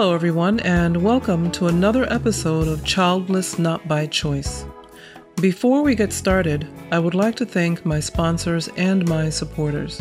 Hello, 0.00 0.14
everyone, 0.14 0.60
and 0.60 0.96
welcome 1.02 1.50
to 1.50 1.66
another 1.66 2.10
episode 2.10 2.68
of 2.68 2.82
Childless 2.86 3.58
Not 3.58 3.86
by 3.86 4.06
Choice. 4.06 4.64
Before 5.42 5.82
we 5.82 5.94
get 5.94 6.10
started, 6.10 6.66
I 6.90 6.98
would 6.98 7.14
like 7.14 7.36
to 7.36 7.44
thank 7.44 7.84
my 7.84 8.00
sponsors 8.00 8.68
and 8.78 9.06
my 9.06 9.28
supporters. 9.28 10.00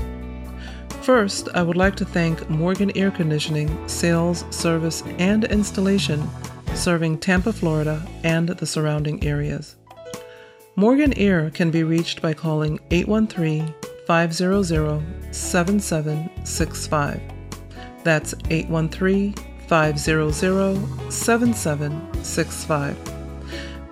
First, 1.01 1.49
I 1.53 1.61
would 1.61 1.75
like 1.75 1.97
to 1.97 2.05
thank 2.05 2.49
Morgan 2.49 2.95
Air 2.95 3.11
Conditioning, 3.11 3.89
Sales, 3.89 4.45
Service, 4.51 5.03
and 5.17 5.43
Installation, 5.43 6.29
serving 6.75 7.17
Tampa, 7.17 7.51
Florida, 7.51 8.01
and 8.23 8.47
the 8.47 8.65
surrounding 8.65 9.21
areas. 9.25 9.75
Morgan 10.77 11.11
Air 11.17 11.49
can 11.49 11.71
be 11.71 11.83
reached 11.83 12.21
by 12.21 12.33
calling 12.33 12.79
813 12.89 13.73
500 14.07 15.35
7765. 15.35 17.21
That's 18.05 18.33
813 18.49 19.35
500 19.69 20.33
7765. 21.11 22.97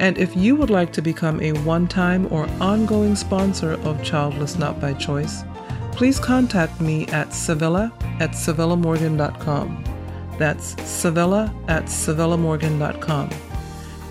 And 0.00 0.18
if 0.18 0.36
you 0.36 0.56
would 0.56 0.70
like 0.70 0.92
to 0.94 1.00
become 1.00 1.40
a 1.40 1.52
one 1.60 1.86
time 1.86 2.26
or 2.32 2.48
ongoing 2.60 3.14
sponsor 3.14 3.74
of 3.84 4.02
Childless 4.02 4.58
Not 4.58 4.80
by 4.80 4.94
Choice, 4.94 5.44
please 5.92 6.18
contact 6.18 6.80
me 6.80 7.06
at 7.06 7.28
Civilla 7.28 7.92
at 8.20 8.32
CivillaMorgan.com. 8.32 9.95
That's 10.38 10.74
Civilla 10.76 11.54
at 11.68 11.84
CivillaMorgan.com. 11.84 13.30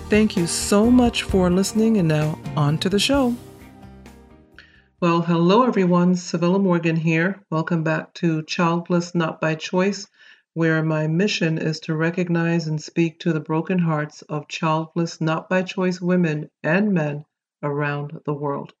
Thank 0.08 0.36
you 0.36 0.46
so 0.46 0.90
much 0.90 1.22
for 1.22 1.50
listening, 1.50 1.96
and 1.96 2.08
now 2.08 2.38
on 2.56 2.78
to 2.78 2.88
the 2.88 2.98
show. 2.98 3.34
Well, 5.00 5.20
hello 5.20 5.66
everyone, 5.66 6.14
Civilla 6.14 6.60
Morgan 6.60 6.96
here. 6.96 7.40
Welcome 7.50 7.82
back 7.82 8.14
to 8.14 8.42
Childless 8.42 9.14
Not 9.14 9.40
by 9.40 9.54
Choice 9.54 10.06
where 10.56 10.82
my 10.82 11.06
mission 11.06 11.58
is 11.58 11.78
to 11.78 11.94
recognize 11.94 12.66
and 12.66 12.82
speak 12.82 13.20
to 13.20 13.30
the 13.30 13.40
broken 13.40 13.78
hearts 13.78 14.22
of 14.22 14.48
childless, 14.48 15.20
not 15.20 15.50
by 15.50 15.60
choice 15.60 16.00
women 16.00 16.48
and 16.62 16.94
men 16.94 17.22
around 17.62 18.18
the 18.24 18.32
world. 18.32 18.72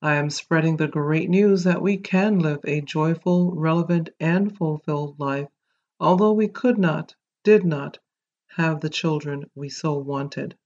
I 0.00 0.14
am 0.14 0.30
spreading 0.30 0.76
the 0.76 0.86
great 0.86 1.28
news 1.28 1.64
that 1.64 1.82
we 1.82 1.96
can 1.96 2.38
live 2.38 2.60
a 2.62 2.82
joyful, 2.82 3.50
relevant, 3.50 4.10
and 4.20 4.56
fulfilled 4.56 5.18
life, 5.18 5.48
although 6.00 6.32
we 6.32 6.48
could 6.48 6.78
not, 6.78 7.14
did 7.42 7.64
not, 7.64 7.98
have 8.56 8.80
the 8.80 8.88
children 8.88 9.44
we 9.54 9.68
so 9.68 9.98
wanted. 9.98 10.56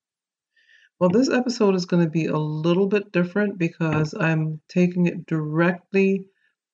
Well, 0.99 1.11
this 1.11 1.31
episode 1.31 1.75
is 1.75 1.87
going 1.87 2.05
to 2.05 2.11
be 2.11 2.27
a 2.27 2.37
little 2.37 2.87
bit 2.87 3.13
different 3.13 3.59
because 3.59 4.15
I'm 4.15 4.61
taking 4.69 5.07
it 5.07 5.27
directly 5.27 6.27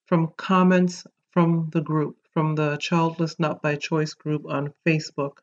from 0.07 0.33
comments 0.37 1.07
from 1.31 1.71
the 1.73 1.83
group 1.83 2.17
from 2.33 2.57
the 2.57 2.77
Childless 2.79 3.39
Not 3.39 3.63
by 3.63 3.77
Choice 3.77 4.15
group 4.15 4.45
on 4.47 4.75
Facebook. 4.87 5.39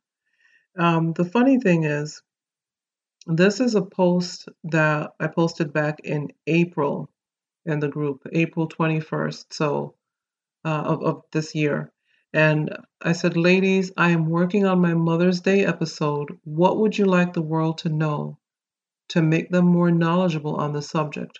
Um, 0.78 1.14
the 1.14 1.26
funny 1.26 1.58
thing 1.60 1.86
is, 1.86 2.22
this 3.28 3.60
is 3.60 3.76
a 3.76 3.82
post 3.82 4.50
that 4.66 5.12
I 5.20 5.28
posted 5.28 5.72
back 5.72 6.02
in 6.04 6.34
April 6.48 7.10
in 7.66 7.80
the 7.80 7.88
group, 7.88 8.28
April 8.32 8.68
21st, 8.68 9.46
so 9.52 9.96
uh, 10.66 10.84
of, 10.86 11.04
of 11.04 11.24
this 11.32 11.56
year. 11.56 11.92
And 12.34 12.78
I 13.02 13.14
said, 13.14 13.36
ladies, 13.38 13.92
I 13.98 14.12
am 14.12 14.30
working 14.30 14.66
on 14.66 14.80
my 14.82 14.94
Mother's 14.94 15.42
Day 15.42 15.66
episode. 15.66 16.40
What 16.44 16.78
would 16.78 16.98
you 16.98 17.06
like 17.06 17.34
the 17.34 17.42
world 17.42 17.80
to 17.80 17.90
know 17.90 18.38
to 19.10 19.22
make 19.22 19.50
them 19.50 19.66
more 19.66 19.92
knowledgeable 19.92 20.56
on 20.56 20.74
the 20.74 20.82
subject? 20.82 21.40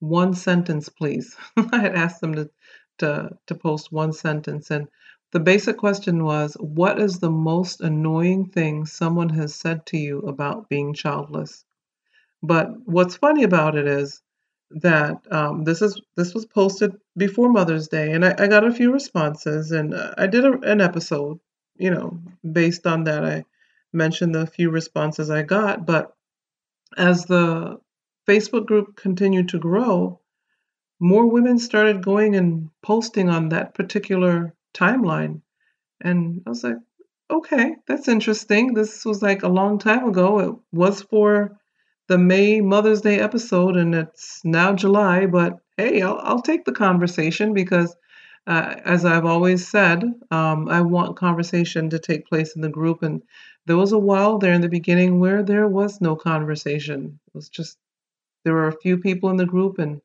One 0.00 0.34
sentence, 0.34 0.88
please. 0.88 1.36
I 1.72 1.78
had 1.80 1.94
asked 1.94 2.20
them 2.20 2.34
to 2.34 2.50
to, 2.98 3.36
to 3.46 3.54
post 3.54 3.92
one 3.92 4.12
sentence. 4.12 4.70
And 4.70 4.88
the 5.32 5.40
basic 5.40 5.76
question 5.76 6.24
was 6.24 6.54
What 6.54 7.00
is 7.00 7.18
the 7.18 7.30
most 7.30 7.80
annoying 7.80 8.50
thing 8.50 8.86
someone 8.86 9.30
has 9.30 9.54
said 9.54 9.86
to 9.86 9.98
you 9.98 10.20
about 10.20 10.68
being 10.68 10.94
childless? 10.94 11.64
But 12.42 12.70
what's 12.86 13.16
funny 13.16 13.44
about 13.44 13.76
it 13.76 13.86
is 13.86 14.22
that 14.70 15.20
um, 15.30 15.64
this 15.64 15.82
is 15.82 16.00
this 16.16 16.34
was 16.34 16.46
posted 16.46 16.96
before 17.16 17.50
Mother's 17.50 17.88
Day, 17.88 18.12
and 18.12 18.24
I, 18.24 18.34
I 18.38 18.46
got 18.46 18.66
a 18.66 18.72
few 18.72 18.92
responses, 18.92 19.72
and 19.72 19.94
uh, 19.94 20.14
I 20.18 20.26
did 20.26 20.44
a, 20.44 20.58
an 20.60 20.80
episode, 20.80 21.40
you 21.76 21.90
know, 21.90 22.20
based 22.52 22.86
on 22.86 23.04
that. 23.04 23.24
I 23.24 23.44
mentioned 23.92 24.34
the 24.34 24.46
few 24.46 24.70
responses 24.70 25.30
I 25.30 25.42
got, 25.42 25.86
but 25.86 26.14
as 26.96 27.24
the 27.24 27.80
Facebook 28.28 28.66
group 28.66 28.96
continued 28.96 29.48
to 29.50 29.58
grow, 29.58 30.20
more 31.00 31.26
women 31.26 31.58
started 31.58 32.04
going 32.04 32.36
and 32.36 32.70
posting 32.82 33.28
on 33.28 33.48
that 33.48 33.74
particular 33.74 34.54
timeline. 34.74 35.40
And 36.00 36.42
I 36.46 36.50
was 36.50 36.64
like, 36.64 36.76
okay, 37.30 37.76
that's 37.86 38.08
interesting. 38.08 38.74
This 38.74 39.04
was 39.04 39.22
like 39.22 39.42
a 39.42 39.48
long 39.48 39.78
time 39.78 40.08
ago. 40.08 40.38
It 40.40 40.54
was 40.72 41.02
for 41.02 41.58
the 42.08 42.18
May 42.18 42.60
Mother's 42.60 43.02
Day 43.02 43.20
episode, 43.20 43.76
and 43.76 43.94
it's 43.94 44.40
now 44.44 44.72
July. 44.74 45.26
But 45.26 45.58
hey, 45.76 46.02
I'll, 46.02 46.18
I'll 46.22 46.42
take 46.42 46.64
the 46.64 46.72
conversation 46.72 47.54
because, 47.54 47.94
uh, 48.46 48.76
as 48.84 49.04
I've 49.04 49.26
always 49.26 49.68
said, 49.68 50.02
um, 50.30 50.68
I 50.68 50.80
want 50.80 51.16
conversation 51.16 51.90
to 51.90 51.98
take 51.98 52.26
place 52.26 52.56
in 52.56 52.62
the 52.62 52.68
group. 52.68 53.02
And 53.02 53.22
there 53.66 53.76
was 53.76 53.92
a 53.92 53.98
while 53.98 54.38
there 54.38 54.54
in 54.54 54.62
the 54.62 54.68
beginning 54.68 55.20
where 55.20 55.42
there 55.42 55.68
was 55.68 56.00
no 56.00 56.16
conversation. 56.16 57.20
It 57.26 57.34
was 57.34 57.50
just, 57.50 57.76
there 58.44 58.54
were 58.54 58.68
a 58.68 58.80
few 58.80 58.98
people 58.98 59.28
in 59.28 59.36
the 59.36 59.46
group, 59.46 59.78
and 59.78 60.00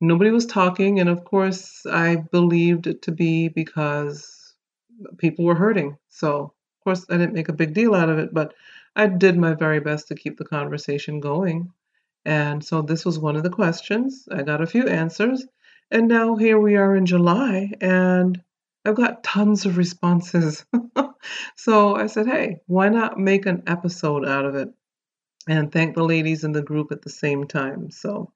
nobody 0.00 0.30
was 0.30 0.46
talking. 0.46 1.00
And 1.00 1.08
of 1.08 1.24
course, 1.24 1.84
I 1.84 2.16
believed 2.30 2.86
it 2.86 3.02
to 3.02 3.12
be 3.12 3.48
because 3.48 4.54
people 5.18 5.44
were 5.44 5.56
hurting. 5.56 5.98
So, 6.08 6.42
of 6.42 6.84
course, 6.84 7.06
I 7.10 7.16
didn't 7.16 7.34
make 7.34 7.48
a 7.48 7.52
big 7.52 7.74
deal 7.74 7.94
out 7.94 8.08
of 8.08 8.18
it, 8.18 8.32
but 8.32 8.54
I 8.98 9.06
did 9.06 9.38
my 9.38 9.54
very 9.54 9.78
best 9.78 10.08
to 10.08 10.16
keep 10.16 10.36
the 10.36 10.44
conversation 10.44 11.20
going. 11.20 11.72
And 12.24 12.64
so, 12.64 12.82
this 12.82 13.04
was 13.04 13.18
one 13.18 13.36
of 13.36 13.44
the 13.44 13.50
questions. 13.50 14.28
I 14.30 14.42
got 14.42 14.60
a 14.60 14.66
few 14.66 14.88
answers. 14.88 15.46
And 15.90 16.08
now 16.08 16.34
here 16.34 16.58
we 16.58 16.76
are 16.76 16.96
in 16.96 17.06
July, 17.06 17.72
and 17.80 18.42
I've 18.84 18.96
got 18.96 19.22
tons 19.22 19.64
of 19.64 19.78
responses. 19.78 20.66
so 21.56 21.94
I 21.94 22.08
said, 22.08 22.26
hey, 22.26 22.60
why 22.66 22.88
not 22.88 23.18
make 23.18 23.46
an 23.46 23.62
episode 23.66 24.26
out 24.26 24.44
of 24.44 24.56
it? 24.56 24.68
And 25.48 25.72
thank 25.72 25.94
the 25.94 26.02
ladies 26.04 26.42
in 26.42 26.52
the 26.52 26.62
group 26.62 26.92
at 26.92 27.02
the 27.02 27.10
same 27.10 27.46
time. 27.46 27.90
So 27.90 28.32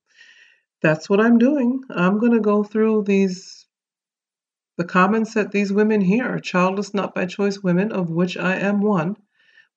that's 0.80 1.10
what 1.10 1.20
I'm 1.20 1.38
doing. 1.38 1.82
I'm 1.90 2.18
going 2.18 2.32
to 2.32 2.40
go 2.40 2.62
through 2.62 3.02
these 3.02 3.66
the 4.78 4.84
comments 4.84 5.34
that 5.34 5.50
these 5.50 5.72
women 5.72 6.00
hear, 6.00 6.38
childless 6.38 6.94
not 6.94 7.14
by 7.14 7.26
choice 7.26 7.58
women, 7.58 7.92
of 7.92 8.08
which 8.08 8.38
I 8.38 8.56
am 8.56 8.80
one, 8.80 9.16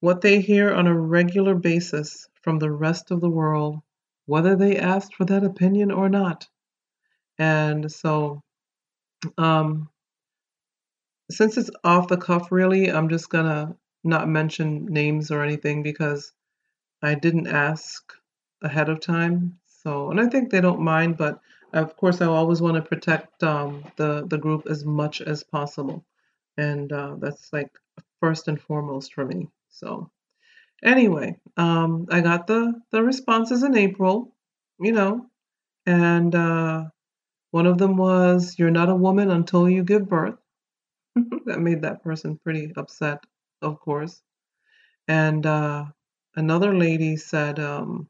what 0.06 0.22
they 0.22 0.42
hear 0.42 0.74
on 0.74 0.88
a 0.88 0.96
regular 1.00 1.56
basis 1.56 2.28
from 2.44 2.60
the 2.60 2.72
rest 2.72 3.12
of 3.12 3.22
the 3.22 3.30
world, 3.42 3.82
whether 4.28 4.56
they 4.56 4.78
asked 4.78 5.16
for 5.16 5.26
that 5.26 5.44
opinion 5.44 5.92
or 5.92 6.10
not. 6.10 6.48
And 7.40 7.92
so, 7.92 8.42
um, 9.38 9.90
since 11.32 11.58
it's 11.58 11.70
off 11.84 12.08
the 12.08 12.18
cuff, 12.18 12.52
really, 12.52 12.92
I'm 12.92 13.10
just 13.10 13.30
gonna 13.30 13.76
not 14.04 14.28
mention 14.28 14.86
names 14.88 15.32
or 15.32 15.44
anything 15.44 15.84
because 15.84 16.32
I 17.04 17.16
didn't 17.16 17.48
ask 17.48 18.04
ahead 18.64 18.90
of 18.90 19.02
time. 19.02 19.60
So, 19.68 20.12
and 20.12 20.22
I 20.22 20.28
think 20.28 20.52
they 20.52 20.62
don't 20.62 20.82
mind, 20.82 21.18
but 21.18 21.42
Of 21.74 21.96
course, 21.98 22.22
I 22.22 22.28
always 22.28 22.62
want 22.62 22.78
to 22.78 22.84
protect 22.94 23.44
um, 23.44 23.84
the 23.98 24.26
the 24.28 24.38
group 24.40 24.64
as 24.68 24.86
much 24.86 25.22
as 25.22 25.44
possible, 25.44 26.06
and 26.58 26.92
uh, 26.94 27.16
that's 27.20 27.54
like 27.54 27.72
first 28.22 28.48
and 28.50 28.60
foremost 28.62 29.14
for 29.16 29.26
me. 29.26 29.50
So 29.76 30.12
anyway, 30.84 31.38
um, 31.58 32.08
I 32.12 32.22
got 32.22 32.48
the 32.48 32.74
the 32.92 33.04
responses 33.04 33.64
in 33.64 33.78
April, 33.78 34.36
you 34.80 34.94
know, 34.94 35.28
and 35.86 36.36
uh, 36.36 36.86
one 37.52 37.68
of 37.68 37.78
them 37.80 37.98
was, 37.98 38.58
"You're 38.60 38.72
not 38.72 38.90
a 38.90 38.96
woman 38.96 39.32
until 39.32 39.70
you 39.70 39.84
give 39.84 40.10
birth." 40.10 40.38
that 41.46 41.60
made 41.62 41.82
that 41.84 42.04
person 42.04 42.40
pretty 42.44 42.74
upset, 42.78 43.24
of 43.62 43.80
course. 43.80 44.22
And 45.08 45.46
uh, 45.46 45.86
another 46.36 46.76
lady 46.78 47.18
said, 47.18 47.60
um, 47.60 48.10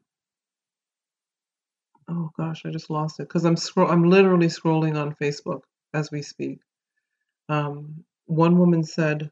"Oh 2.09 2.31
gosh, 2.37 2.65
I 2.65 2.71
just 2.71 2.89
lost 2.89 3.19
it 3.19 3.23
because 3.29 3.45
I'm 3.45 3.57
scroll 3.57 3.91
I'm 3.91 4.09
literally 4.09 4.47
scrolling 4.47 4.97
on 5.01 5.15
Facebook 5.15 5.61
as 5.93 6.11
we 6.11 6.21
speak." 6.23 6.59
Um, 7.49 8.05
one 8.27 8.57
woman 8.59 8.83
said, 8.83 9.31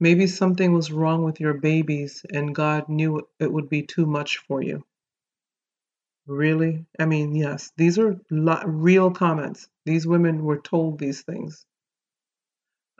"Maybe 0.00 0.26
something 0.26 0.72
was 0.72 0.92
wrong 0.92 1.24
with 1.24 1.40
your 1.40 1.54
babies, 1.54 2.24
and 2.30 2.54
God 2.54 2.88
knew 2.88 3.28
it 3.40 3.52
would 3.52 3.68
be 3.68 3.82
too 3.82 4.06
much 4.06 4.38
for 4.38 4.62
you." 4.62 4.84
Really? 6.26 6.86
I 6.98 7.06
mean, 7.06 7.34
yes, 7.34 7.72
these 7.76 7.98
are 7.98 8.16
lo- 8.30 8.62
real 8.66 9.10
comments. 9.10 9.68
These 9.86 10.06
women 10.06 10.44
were 10.44 10.60
told 10.60 10.98
these 10.98 11.22
things. 11.22 11.66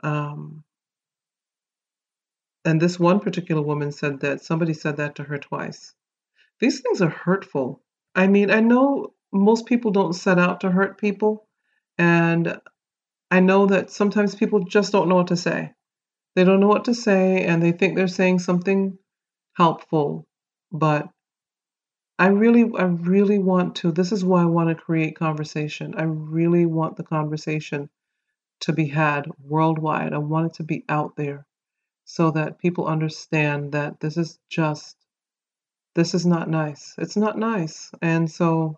Um, 0.03 0.63
and 2.65 2.81
this 2.81 2.99
one 2.99 3.19
particular 3.19 3.61
woman 3.61 3.91
said 3.91 4.21
that 4.21 4.41
somebody 4.41 4.73
said 4.73 4.97
that 4.97 5.15
to 5.15 5.23
her 5.23 5.37
twice. 5.37 5.93
These 6.59 6.81
things 6.81 7.01
are 7.01 7.09
hurtful. 7.09 7.81
I 8.15 8.27
mean, 8.27 8.51
I 8.51 8.61
know 8.61 9.13
most 9.33 9.65
people 9.65 9.91
don't 9.91 10.13
set 10.13 10.39
out 10.39 10.61
to 10.61 10.71
hurt 10.71 10.99
people, 10.99 11.47
and 11.97 12.59
I 13.31 13.41
know 13.41 13.67
that 13.67 13.91
sometimes 13.91 14.35
people 14.35 14.61
just 14.65 14.91
don't 14.91 15.09
know 15.09 15.15
what 15.15 15.27
to 15.27 15.37
say. 15.37 15.73
They 16.37 16.43
don't 16.43 16.59
know 16.59 16.67
what 16.67 16.85
to 16.85 16.93
say, 16.93 17.45
and 17.45 17.63
they 17.63 17.71
think 17.71 17.95
they're 17.95 18.07
saying 18.07 18.37
something 18.37 18.99
helpful, 19.53 20.27
but 20.71 21.09
I 22.19 22.27
really, 22.27 22.71
I 22.77 22.83
really 22.83 23.39
want 23.39 23.77
to. 23.77 23.91
This 23.91 24.11
is 24.11 24.23
why 24.23 24.43
I 24.43 24.45
want 24.45 24.69
to 24.69 24.75
create 24.75 25.17
conversation. 25.17 25.95
I 25.97 26.03
really 26.03 26.67
want 26.67 26.95
the 26.95 27.03
conversation 27.03 27.89
to 28.59 28.71
be 28.71 28.85
had 28.85 29.25
worldwide. 29.43 30.13
I 30.13 30.19
want 30.19 30.45
it 30.45 30.53
to 30.57 30.63
be 30.63 30.85
out 30.87 31.15
there 31.15 31.47
so 32.05 32.29
that 32.29 32.59
people 32.59 32.85
understand 32.85 33.71
that 33.71 33.99
this 33.99 34.15
is 34.15 34.37
just, 34.47 34.95
this 35.95 36.13
is 36.13 36.27
not 36.27 36.47
nice. 36.47 36.93
It's 36.99 37.17
not 37.17 37.39
nice. 37.39 37.89
And 37.99 38.29
so, 38.29 38.77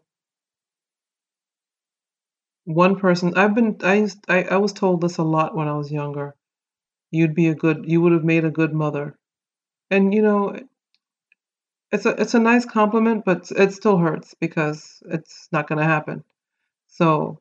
one 2.64 2.96
person, 2.96 3.34
I've 3.36 3.54
been, 3.54 3.76
I, 3.84 3.96
used, 3.96 4.20
I, 4.30 4.44
I 4.44 4.58
was 4.60 4.72
told 4.72 5.02
this 5.02 5.18
a 5.18 5.24
lot 5.24 5.58
when 5.58 5.68
I 5.68 5.74
was 5.76 5.92
younger. 5.92 6.38
You'd 7.12 7.36
be 7.36 7.48
a 7.48 7.56
good, 7.56 7.86
you 7.88 8.02
would 8.02 8.12
have 8.14 8.24
made 8.24 8.46
a 8.46 8.52
good 8.52 8.74
mother. 8.74 9.16
And 9.92 10.14
you 10.14 10.22
know, 10.22 10.56
it's 11.92 12.06
a, 12.06 12.10
it's 12.22 12.34
a 12.34 12.40
nice 12.40 12.66
compliment, 12.66 13.26
but 13.26 13.52
it 13.52 13.74
still 13.74 13.98
hurts 13.98 14.36
because 14.40 15.02
it's 15.08 15.48
not 15.52 15.68
going 15.68 15.80
to 15.80 15.86
happen. 15.86 16.24
So, 16.88 17.40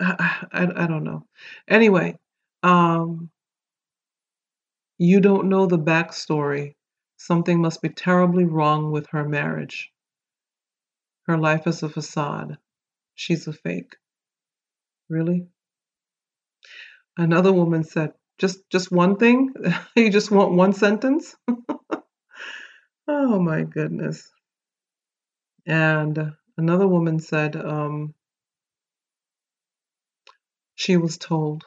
I, 0.00 0.46
I, 0.52 0.62
I 0.84 0.86
don't 0.86 1.04
know. 1.04 1.26
Anyway, 1.68 2.18
um, 2.62 3.30
you 4.98 5.20
don't 5.20 5.48
know 5.48 5.66
the 5.66 5.78
backstory. 5.78 6.74
Something 7.18 7.60
must 7.60 7.82
be 7.82 7.88
terribly 7.88 8.44
wrong 8.44 8.90
with 8.90 9.06
her 9.08 9.26
marriage. 9.28 9.90
Her 11.26 11.38
life 11.38 11.66
is 11.66 11.82
a 11.82 11.88
facade. 11.88 12.58
She's 13.14 13.46
a 13.46 13.52
fake. 13.52 13.96
Really? 15.08 15.48
Another 17.16 17.52
woman 17.52 17.84
said, 17.84 18.12
just 18.38 18.58
just 18.70 18.92
one 18.92 19.16
thing? 19.16 19.52
you 19.96 20.10
just 20.10 20.30
want 20.30 20.52
one 20.52 20.72
sentence? 20.72 21.36
oh 23.08 23.38
my 23.40 23.62
goodness. 23.62 24.30
And 25.66 26.32
another 26.56 26.86
woman 26.86 27.18
said, 27.20 27.56
um, 27.56 28.14
she 30.76 30.96
was 30.96 31.18
told, 31.18 31.64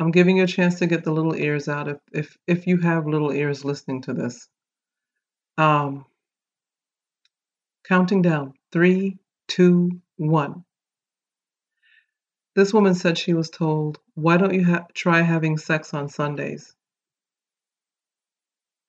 I'm 0.00 0.10
giving 0.12 0.38
you 0.38 0.44
a 0.44 0.48
chance 0.48 0.78
to 0.78 0.86
get 0.86 1.04
the 1.04 1.12
little 1.12 1.36
ears 1.36 1.68
out 1.68 1.88
if 1.88 1.98
if, 2.12 2.38
if 2.46 2.66
you 2.66 2.78
have 2.78 3.06
little 3.06 3.32
ears 3.32 3.64
listening 3.64 4.02
to 4.02 4.14
this. 4.14 4.48
Um, 5.58 6.06
counting 7.84 8.22
down 8.22 8.54
three, 8.72 9.18
two, 9.48 10.00
one. 10.16 10.64
This 12.56 12.74
woman 12.74 12.94
said 12.94 13.16
she 13.18 13.34
was 13.34 13.50
told, 13.50 14.00
Why 14.14 14.36
don't 14.36 14.54
you 14.54 14.64
ha- 14.64 14.86
try 14.94 15.22
having 15.22 15.58
sex 15.58 15.94
on 15.94 16.08
Sundays? 16.08 16.74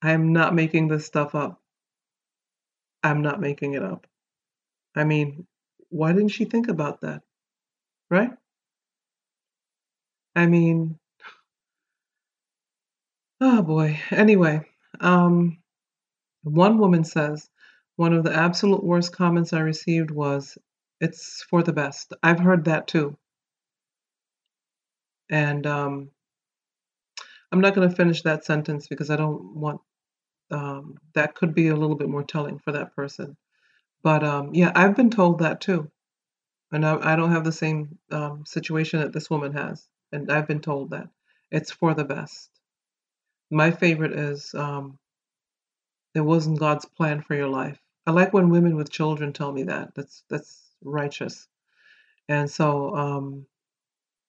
I 0.01 0.11
am 0.11 0.33
not 0.33 0.55
making 0.55 0.87
this 0.87 1.05
stuff 1.05 1.35
up. 1.35 1.61
I'm 3.03 3.21
not 3.21 3.39
making 3.41 3.73
it 3.73 3.83
up. 3.83 4.07
I 4.95 5.03
mean, 5.05 5.47
why 5.89 6.13
didn't 6.13 6.29
she 6.29 6.45
think 6.45 6.69
about 6.69 7.01
that? 7.01 7.23
Right? 8.09 8.31
I 10.35 10.47
mean, 10.47 10.99
oh 13.41 13.61
boy. 13.61 13.99
Anyway, 14.11 14.67
um, 14.99 15.59
one 16.43 16.77
woman 16.79 17.03
says, 17.03 17.49
one 17.97 18.13
of 18.13 18.23
the 18.23 18.33
absolute 18.35 18.83
worst 18.83 19.13
comments 19.15 19.53
I 19.53 19.59
received 19.59 20.11
was, 20.11 20.57
It's 21.01 21.43
for 21.49 21.63
the 21.63 21.73
best. 21.73 22.13
I've 22.23 22.39
heard 22.39 22.65
that 22.65 22.87
too. 22.87 23.17
And 25.31 25.67
um, 25.67 26.11
I'm 27.51 27.61
not 27.61 27.75
going 27.75 27.89
to 27.89 27.95
finish 27.95 28.23
that 28.23 28.45
sentence 28.45 28.87
because 28.87 29.09
I 29.11 29.17
don't 29.17 29.55
want 29.55 29.81
um, 30.51 30.97
that 31.15 31.35
could 31.35 31.55
be 31.55 31.69
a 31.69 31.75
little 31.75 31.95
bit 31.95 32.09
more 32.09 32.23
telling 32.23 32.59
for 32.59 32.73
that 32.73 32.95
person. 32.95 33.37
But 34.03 34.23
um, 34.23 34.53
yeah, 34.53 34.71
I've 34.75 34.95
been 34.95 35.09
told 35.11 35.39
that 35.39 35.61
too. 35.61 35.91
And 36.71 36.85
I, 36.85 37.13
I 37.13 37.15
don't 37.15 37.31
have 37.31 37.43
the 37.45 37.51
same 37.51 37.97
um, 38.11 38.45
situation 38.45 38.99
that 39.01 39.13
this 39.13 39.29
woman 39.29 39.53
has. 39.53 39.87
And 40.11 40.31
I've 40.31 40.47
been 40.47 40.61
told 40.61 40.91
that 40.91 41.07
it's 41.51 41.71
for 41.71 41.93
the 41.93 42.05
best. 42.05 42.49
My 43.51 43.71
favorite 43.71 44.13
is 44.13 44.53
um, 44.55 44.99
it 46.15 46.21
wasn't 46.21 46.59
God's 46.59 46.85
plan 46.85 47.21
for 47.21 47.35
your 47.35 47.49
life. 47.49 47.79
I 48.07 48.11
like 48.11 48.33
when 48.33 48.49
women 48.49 48.75
with 48.75 48.91
children 48.91 49.33
tell 49.33 49.51
me 49.51 49.63
that. 49.63 49.95
That's 49.95 50.23
that's 50.29 50.63
righteous. 50.83 51.47
And 52.29 52.49
so 52.49 52.95
um, 52.95 53.45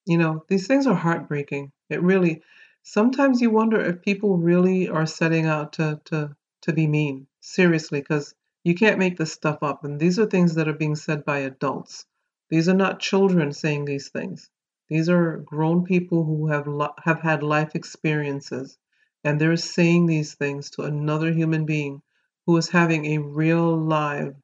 you 0.07 0.19
know, 0.19 0.45
these 0.49 0.67
things 0.67 0.87
are 0.87 0.95
heartbreaking. 0.95 1.73
It 1.91 2.03
really 2.03 2.43
sometimes 2.83 3.41
you 3.41 3.51
wonder 3.51 3.81
if 3.81 4.03
people 4.03 4.37
really 4.37 4.89
are 4.89 5.07
setting 5.07 5.47
out 5.47 5.75
to 5.75 6.01
to 6.07 6.37
to 6.63 6.73
be 6.73 6.87
mean. 6.87 7.27
Seriously, 7.41 8.01
because 8.01 8.35
you 8.65 8.75
can't 8.75 8.99
make 8.99 9.17
this 9.17 9.33
stuff 9.33 9.59
up. 9.63 9.85
And 9.85 9.99
these 10.01 10.19
are 10.19 10.27
things 10.27 10.55
that 10.55 10.69
are 10.69 10.73
being 10.75 10.97
said 10.97 11.25
by 11.25 11.41
adults. 11.41 12.07
These 12.51 12.69
are 12.69 12.75
not 12.75 13.01
children 13.01 13.53
saying 13.53 13.85
these 13.85 14.09
things. 14.11 14.49
These 14.89 15.09
are 15.09 15.39
grown 15.39 15.85
people 15.85 16.25
who 16.25 16.49
have 16.49 16.67
have 17.05 17.21
had 17.21 17.43
life 17.43 17.75
experiences 17.75 18.79
and 19.25 19.41
they're 19.41 19.57
saying 19.57 20.07
these 20.07 20.35
things 20.35 20.71
to 20.71 20.83
another 20.83 21.33
human 21.33 21.65
being 21.65 22.03
who 22.47 22.57
is 22.57 22.69
having 22.69 23.07
a 23.07 23.19
real 23.19 23.77
live 23.77 24.35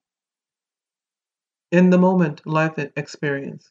in 1.70 1.90
the 1.90 1.98
moment 1.98 2.46
life 2.46 2.78
experience. 2.96 3.70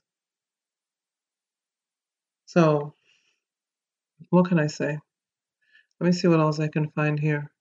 So, 2.47 2.93
what 4.29 4.47
can 4.47 4.57
I 4.57 4.67
say? 4.67 4.97
Let 5.99 6.07
me 6.07 6.13
see 6.13 6.29
what 6.29 6.39
else 6.39 6.59
I 6.59 6.69
can 6.69 6.89
find 6.91 7.19
here. 7.19 7.51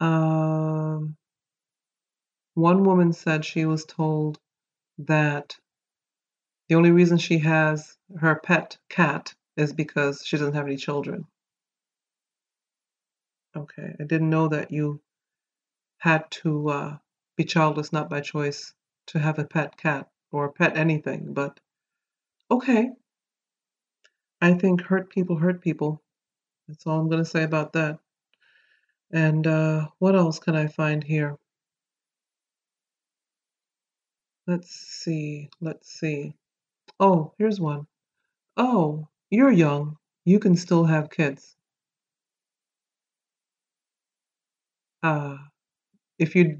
Um, 0.00 1.16
one 2.54 2.84
woman 2.84 3.12
said 3.12 3.44
she 3.44 3.66
was 3.66 3.84
told 3.84 4.38
that 4.98 5.56
the 6.68 6.76
only 6.76 6.90
reason 6.90 7.18
she 7.18 7.38
has 7.38 7.98
her 8.18 8.36
pet 8.36 8.78
cat 8.88 9.34
is 9.56 9.74
because 9.74 10.22
she 10.24 10.38
doesn't 10.38 10.54
have 10.54 10.66
any 10.66 10.76
children. 10.76 11.26
Okay, 13.54 13.94
I 14.00 14.04
didn't 14.04 14.30
know 14.30 14.48
that 14.48 14.70
you 14.70 15.02
had 15.98 16.30
to 16.30 16.70
uh, 16.70 16.98
be 17.36 17.44
childless, 17.44 17.92
not 17.92 18.08
by 18.08 18.22
choice, 18.22 18.72
to 19.08 19.18
have 19.18 19.38
a 19.38 19.44
pet 19.44 19.76
cat 19.76 20.08
or 20.32 20.50
pet 20.50 20.78
anything, 20.78 21.34
but 21.34 21.60
okay. 22.50 22.90
I 24.40 24.54
think 24.54 24.80
hurt 24.80 25.10
people 25.10 25.36
hurt 25.36 25.60
people. 25.60 26.02
That's 26.68 26.86
all 26.86 27.00
I'm 27.00 27.08
going 27.08 27.22
to 27.22 27.28
say 27.30 27.42
about 27.42 27.72
that. 27.74 27.98
And 29.12 29.46
uh, 29.46 29.88
what 29.98 30.14
else 30.14 30.38
can 30.38 30.56
I 30.56 30.66
find 30.66 31.02
here? 31.02 31.36
Let's 34.46 34.70
see. 34.70 35.50
Let's 35.60 35.92
see. 35.92 36.34
Oh, 36.98 37.32
here's 37.38 37.60
one. 37.60 37.86
Oh, 38.56 39.08
you're 39.30 39.52
young. 39.52 39.96
You 40.24 40.38
can 40.38 40.56
still 40.56 40.84
have 40.84 41.10
kids. 41.10 41.56
Uh, 45.02 45.36
if 46.18 46.36
you 46.36 46.58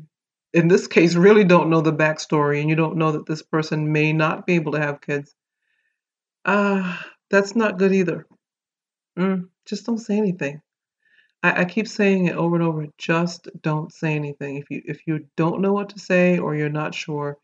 in 0.52 0.68
this 0.68 0.87
case, 0.88 1.14
really 1.14 1.44
don't 1.44 1.70
know 1.70 1.80
the 1.80 1.92
backstory 1.92 2.60
and 2.60 2.68
you 2.68 2.75
don't 2.75 2.96
know 2.96 3.12
that 3.12 3.26
this 3.26 3.42
person 3.42 3.92
may 3.92 4.12
not 4.12 4.46
be 4.46 4.54
able 4.54 4.72
to 4.72 4.80
have 4.80 5.00
kids, 5.00 5.34
uh, 6.44 6.96
that's 7.30 7.56
not 7.56 7.78
good 7.78 7.92
either. 7.92 8.26
Mm, 9.18 9.49
just 9.66 9.87
don't 9.87 9.99
say 9.99 10.16
anything. 10.18 10.60
I, 11.42 11.62
I 11.62 11.64
keep 11.64 11.88
saying 11.88 12.26
it 12.26 12.37
over 12.37 12.56
and 12.56 12.64
over. 12.64 12.87
Just 12.99 13.49
don't 13.62 13.92
say 13.92 14.14
anything. 14.14 14.56
If 14.56 14.70
you 14.70 14.82
if 14.87 15.06
you 15.06 15.26
don't 15.37 15.60
know 15.60 15.72
what 15.72 15.90
to 15.90 15.99
say 15.99 16.38
or 16.38 16.54
you're 16.54 16.68
not 16.68 16.94
sure, 16.94 17.38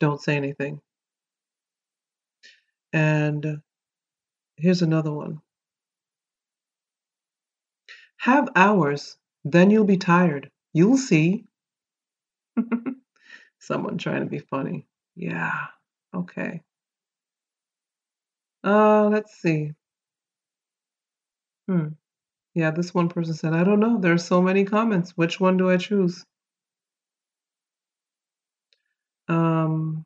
don't 0.00 0.20
say 0.22 0.36
anything. 0.36 0.80
And 2.92 3.62
here's 4.56 4.82
another 4.82 5.12
one. 5.12 5.40
Have 8.18 8.48
ours, 8.56 9.16
then 9.44 9.70
you'll 9.70 9.84
be 9.84 9.98
tired. 9.98 10.50
You'll 10.72 10.96
see. 10.98 11.44
Someone 13.60 13.98
trying 13.98 14.20
to 14.24 14.30
be 14.30 14.38
funny. 14.38 14.86
Yeah. 15.16 15.52
Okay. 16.14 16.62
Uh, 18.64 19.08
let's 19.08 19.40
see. 19.40 19.72
Hmm. 21.66 21.88
Yeah, 22.54 22.70
this 22.72 22.94
one 22.94 23.08
person 23.08 23.34
said, 23.34 23.54
I 23.54 23.64
don't 23.64 23.80
know. 23.80 23.98
There 24.00 24.12
are 24.14 24.18
so 24.18 24.42
many 24.42 24.64
comments. 24.64 25.12
Which 25.16 25.40
one 25.40 25.56
do 25.58 25.70
I 25.70 25.76
choose? 25.78 26.24
Um, 29.28 30.04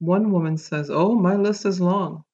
one 0.00 0.30
woman 0.32 0.58
says, 0.58 0.90
Oh, 0.90 1.14
my 1.14 1.36
list 1.36 1.64
is 1.64 1.80
long. 1.80 2.24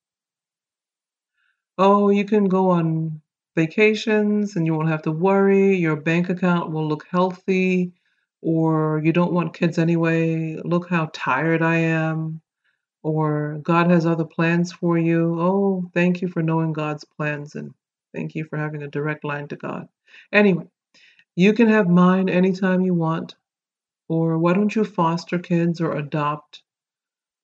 Oh, 1.79 2.11
you 2.11 2.25
can 2.25 2.45
go 2.49 2.71
on 2.71 3.21
vacations 3.57 4.57
and 4.57 4.67
you 4.67 4.75
won't 4.75 4.89
have 4.89 5.03
to 5.03 5.13
worry. 5.13 5.77
Your 5.77 5.97
bank 5.97 6.29
account 6.29 6.71
will 6.71 6.87
look 6.87 7.07
healthy. 7.11 7.93
Or 8.43 9.01
you 9.05 9.13
don't 9.13 9.33
want 9.33 9.55
kids 9.55 9.79
anyway. 9.79 10.57
Look 10.65 10.89
how 10.89 11.11
tired 11.13 11.63
I 11.63 11.77
am 11.79 12.41
or 13.03 13.59
God 13.63 13.91
has 13.91 14.07
other 14.07 14.25
plans 14.25 14.73
for 14.73 14.99
you. 14.99 15.41
Oh, 15.41 15.91
thank 15.95 16.21
you 16.21 16.29
for 16.29 16.43
knowing 16.43 16.73
God's 16.73 17.05
plans 17.05 17.55
and 17.55 17.73
thank 18.15 18.35
you 18.35 18.45
for 18.45 18.57
having 18.57 18.83
a 18.83 18.89
direct 18.89 19.25
line 19.25 19.49
to 19.49 19.57
God. 19.57 19.89
Anyway, 20.33 20.67
you 21.37 21.53
can 21.53 21.69
have 21.69 21.89
mine 21.89 22.29
anytime 22.29 22.81
you 22.81 22.95
want. 22.95 23.37
Or 24.09 24.39
why 24.39 24.55
don't 24.55 24.75
you 24.75 24.85
foster 24.85 25.39
kids 25.39 25.81
or 25.81 25.95
adopt? 25.97 26.63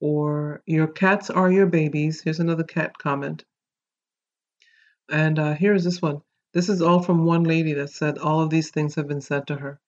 Or 0.01 0.63
your 0.67 0.87
cats 0.87 1.31
are 1.31 1.51
your 1.53 1.67
babies. 1.67 2.23
Here's 2.23 2.41
another 2.41 2.65
cat 2.65 2.97
comment. 2.99 3.45
And 5.11 5.39
uh, 5.39 5.55
here's 5.55 5.85
this 5.85 6.01
one. 6.01 6.23
This 6.55 6.69
is 6.69 6.81
all 6.81 7.01
from 7.03 7.25
one 7.25 7.45
lady 7.45 7.75
that 7.75 7.91
said 7.91 8.19
all 8.19 8.41
of 8.41 8.51
these 8.51 8.71
things 8.71 8.95
have 8.95 9.09
been 9.09 9.21
said 9.21 9.47
to 9.49 9.57
her. 9.57 9.81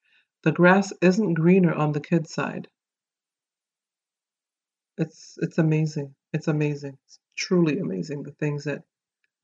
The 0.42 0.52
grass 0.52 0.92
isn't 1.00 1.34
greener 1.34 1.72
on 1.72 1.92
the 1.92 2.00
kid's 2.00 2.32
side. 2.32 2.68
It's 4.98 5.38
it's 5.42 5.58
amazing. 5.58 6.14
It's 6.32 6.48
amazing. 6.48 6.98
It's 7.06 7.18
truly 7.36 7.78
amazing 7.78 8.22
the 8.22 8.32
things 8.32 8.64
that 8.64 8.82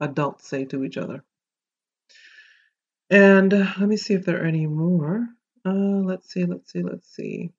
adults 0.01 0.49
say 0.49 0.65
to 0.67 0.85
each 0.85 0.97
other. 0.97 1.23
And 3.11 3.53
uh, 3.53 3.73
let 3.79 3.89
me 3.89 3.97
see 3.97 4.15
if 4.15 4.25
there 4.25 4.43
are 4.43 4.47
any 4.47 4.67
more. 4.67 5.29
Uh, 5.65 6.01
let's 6.03 6.33
see, 6.33 6.45
let's 6.45 6.73
see, 6.73 6.83
let's 6.83 7.15
see. 7.15 7.53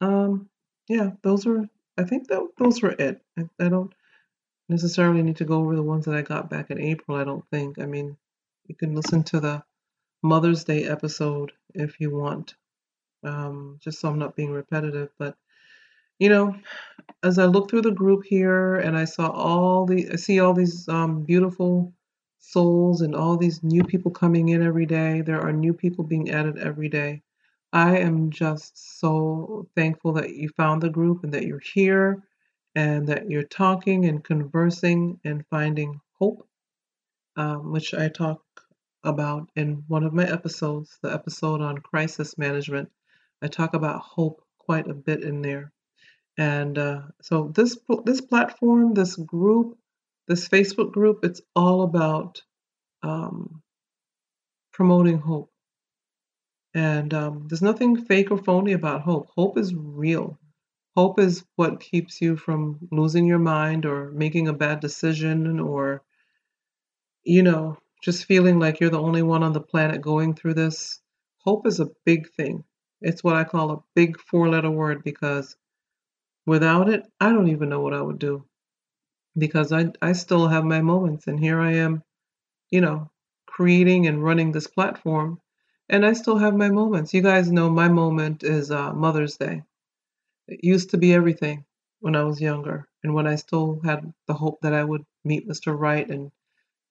Um, 0.00 0.48
yeah, 0.88 1.10
those 1.22 1.46
were. 1.46 1.68
I 1.98 2.04
think 2.04 2.28
that 2.28 2.42
those 2.58 2.82
were 2.82 2.94
it. 2.98 3.22
I, 3.38 3.48
I 3.58 3.68
don't 3.70 3.94
necessarily 4.68 5.22
need 5.22 5.36
to 5.38 5.46
go 5.46 5.60
over 5.60 5.74
the 5.74 5.82
ones 5.82 6.04
that 6.04 6.14
I 6.14 6.22
got 6.22 6.50
back 6.50 6.70
in 6.70 6.80
April. 6.80 7.16
I 7.16 7.24
don't 7.24 7.48
think. 7.50 7.78
I 7.78 7.86
mean, 7.86 8.16
you 8.66 8.74
can 8.74 8.94
listen 8.94 9.22
to 9.24 9.40
the 9.40 9.62
Mother's 10.22 10.64
Day 10.64 10.84
episode 10.84 11.52
if 11.74 11.98
you 12.00 12.14
want. 12.14 12.54
Um, 13.24 13.78
just 13.80 14.00
so 14.00 14.08
I'm 14.08 14.18
not 14.18 14.36
being 14.36 14.50
repetitive, 14.50 15.08
but 15.18 15.36
you 16.18 16.28
know, 16.28 16.56
as 17.22 17.38
I 17.38 17.44
look 17.46 17.70
through 17.70 17.82
the 17.82 17.90
group 17.90 18.24
here 18.24 18.76
and 18.76 18.96
I 18.96 19.04
saw 19.04 19.28
all 19.30 19.86
the, 19.86 20.10
I 20.12 20.16
see 20.16 20.40
all 20.40 20.54
these 20.54 20.88
um, 20.88 21.24
beautiful 21.24 21.92
souls 22.38 23.00
and 23.00 23.14
all 23.14 23.36
these 23.36 23.62
new 23.62 23.82
people 23.82 24.10
coming 24.10 24.50
in 24.50 24.62
every 24.62 24.86
day. 24.86 25.20
There 25.20 25.40
are 25.40 25.52
new 25.52 25.72
people 25.72 26.04
being 26.04 26.30
added 26.30 26.58
every 26.58 26.88
day. 26.88 27.22
I 27.72 27.98
am 27.98 28.30
just 28.30 29.00
so 29.00 29.68
thankful 29.74 30.12
that 30.14 30.34
you 30.34 30.48
found 30.50 30.82
the 30.82 30.88
group 30.88 31.24
and 31.24 31.34
that 31.34 31.44
you're 31.44 31.58
here 31.58 32.22
and 32.74 33.06
that 33.08 33.28
you're 33.30 33.42
talking 33.42 34.04
and 34.04 34.22
conversing 34.22 35.18
and 35.24 35.44
finding 35.48 36.00
hope, 36.18 36.46
um, 37.36 37.72
which 37.72 37.92
I 37.94 38.08
talk 38.08 38.42
about 39.02 39.50
in 39.56 39.84
one 39.88 40.04
of 40.04 40.12
my 40.12 40.24
episodes, 40.24 40.98
the 41.02 41.12
episode 41.12 41.60
on 41.60 41.78
crisis 41.78 42.38
management. 42.38 42.90
I 43.42 43.48
talk 43.48 43.74
about 43.74 44.00
hope 44.00 44.42
quite 44.58 44.88
a 44.88 44.94
bit 44.94 45.22
in 45.22 45.42
there. 45.42 45.72
And 46.38 46.76
uh, 46.76 47.02
so 47.22 47.50
this 47.54 47.78
this 48.04 48.20
platform, 48.20 48.94
this 48.94 49.16
group, 49.16 49.78
this 50.28 50.48
Facebook 50.48 50.92
group, 50.92 51.24
it's 51.24 51.40
all 51.54 51.82
about 51.82 52.42
um, 53.02 53.62
promoting 54.72 55.18
hope. 55.18 55.50
And 56.74 57.14
um, 57.14 57.46
there's 57.48 57.62
nothing 57.62 58.04
fake 58.04 58.30
or 58.30 58.36
phony 58.36 58.72
about 58.72 59.00
hope. 59.00 59.28
Hope 59.34 59.56
is 59.56 59.74
real. 59.74 60.38
Hope 60.94 61.18
is 61.18 61.44
what 61.56 61.80
keeps 61.80 62.20
you 62.20 62.36
from 62.36 62.78
losing 62.90 63.26
your 63.26 63.38
mind 63.38 63.86
or 63.86 64.10
making 64.10 64.48
a 64.48 64.52
bad 64.52 64.80
decision 64.80 65.58
or, 65.58 66.02
you 67.24 67.42
know, 67.42 67.78
just 68.02 68.26
feeling 68.26 68.58
like 68.58 68.78
you're 68.80 68.90
the 68.90 69.00
only 69.00 69.22
one 69.22 69.42
on 69.42 69.54
the 69.54 69.60
planet 69.60 70.02
going 70.02 70.34
through 70.34 70.54
this. 70.54 71.00
Hope 71.38 71.66
is 71.66 71.80
a 71.80 71.90
big 72.04 72.30
thing. 72.32 72.64
It's 73.00 73.24
what 73.24 73.36
I 73.36 73.44
call 73.44 73.70
a 73.70 73.82
big 73.94 74.18
four 74.20 74.48
letter 74.48 74.70
word 74.70 75.02
because 75.02 75.56
Without 76.46 76.88
it, 76.88 77.06
I 77.20 77.30
don't 77.30 77.48
even 77.48 77.68
know 77.70 77.80
what 77.80 77.94
I 77.94 78.02
would 78.02 78.18
do 78.20 78.44
because 79.38 79.72
I, 79.72 79.92
I 80.02 80.12
still 80.12 80.48
have 80.48 80.64
my 80.64 80.82
moments. 80.82 81.26
And 81.26 81.40
here 81.40 81.60
I 81.60 81.74
am, 81.74 82.02
you 82.70 82.80
know, 82.82 83.10
creating 83.46 84.06
and 84.06 84.22
running 84.24 84.52
this 84.52 84.66
platform. 84.68 85.40
And 85.88 86.06
I 86.06 86.14
still 86.14 86.38
have 86.38 86.56
my 86.56 86.70
moments. 86.70 87.14
You 87.14 87.22
guys 87.22 87.52
know 87.52 87.70
my 87.70 87.88
moment 87.88 88.44
is 88.44 88.70
uh, 88.70 88.92
Mother's 88.92 89.36
Day. 89.36 89.62
It 90.48 90.64
used 90.64 90.90
to 90.90 90.98
be 90.98 91.14
everything 91.14 91.64
when 92.00 92.16
I 92.16 92.24
was 92.24 92.40
younger 92.40 92.88
and 93.02 93.14
when 93.14 93.26
I 93.26 93.36
still 93.36 93.80
had 93.84 94.12
the 94.26 94.34
hope 94.34 94.60
that 94.62 94.74
I 94.74 94.84
would 94.84 95.04
meet 95.24 95.48
Mr. 95.48 95.78
Right 95.78 96.08
and 96.08 96.32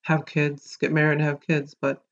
have 0.03 0.25
kids, 0.25 0.77
get 0.77 0.91
married 0.93 1.15
and 1.19 1.23
have 1.23 1.41
kids. 1.41 1.75
But 1.79 2.03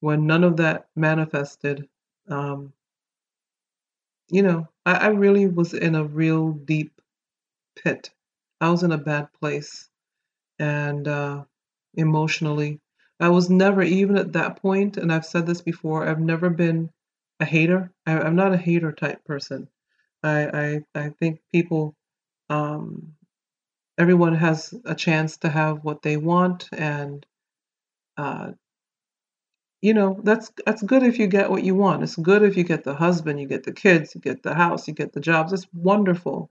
when 0.00 0.26
none 0.26 0.44
of 0.44 0.58
that 0.58 0.88
manifested, 0.96 1.88
um, 2.28 2.72
you 4.32 4.42
know, 4.42 4.68
I, 4.86 4.94
I 4.94 5.06
really 5.08 5.46
was 5.46 5.74
in 5.74 5.94
a 5.94 6.04
real 6.04 6.52
deep 6.52 7.00
pit. 7.76 8.10
I 8.60 8.70
was 8.70 8.82
in 8.82 8.92
a 8.92 8.98
bad 8.98 9.28
place 9.40 9.90
and 10.58 11.06
uh, 11.06 11.44
emotionally. 11.94 12.80
I 13.20 13.28
was 13.28 13.50
never, 13.50 13.82
even 13.82 14.16
at 14.16 14.32
that 14.32 14.56
point, 14.62 14.96
and 14.96 15.12
I've 15.12 15.26
said 15.26 15.46
this 15.46 15.60
before, 15.60 16.08
I've 16.08 16.20
never 16.20 16.50
been 16.50 16.90
a 17.40 17.44
hater. 17.44 17.92
I, 18.06 18.26
am 18.26 18.34
not 18.34 18.54
a 18.54 18.56
hater 18.56 18.92
type 18.92 19.22
person. 19.24 19.68
I, 20.22 20.82
I, 20.94 21.00
I 21.06 21.08
think 21.10 21.40
people, 21.52 21.94
um, 22.48 23.14
everyone 23.98 24.34
has 24.34 24.74
a 24.86 24.94
chance 24.94 25.36
to 25.38 25.50
have 25.50 25.84
what 25.84 26.02
they 26.02 26.16
want 26.16 26.68
and 26.72 27.26
uh, 28.16 28.52
you 29.82 29.94
know 29.94 30.20
that's 30.24 30.52
that's 30.66 30.82
good 30.82 31.04
if 31.04 31.18
you 31.20 31.28
get 31.28 31.50
what 31.50 31.64
you 31.64 31.76
want. 31.76 32.04
It's 32.04 32.16
good 32.16 32.42
if 32.44 32.56
you 32.58 32.64
get 32.64 32.84
the 32.84 32.94
husband 32.94 33.40
you 33.40 33.48
get 33.48 33.64
the 33.64 33.72
kids 33.74 34.14
you 34.16 34.22
get 34.22 34.42
the 34.44 34.54
house 34.54 34.88
you 34.88 34.94
get 34.94 35.14
the 35.14 35.20
jobs. 35.20 35.52
It's 35.54 35.68
wonderful. 35.74 36.50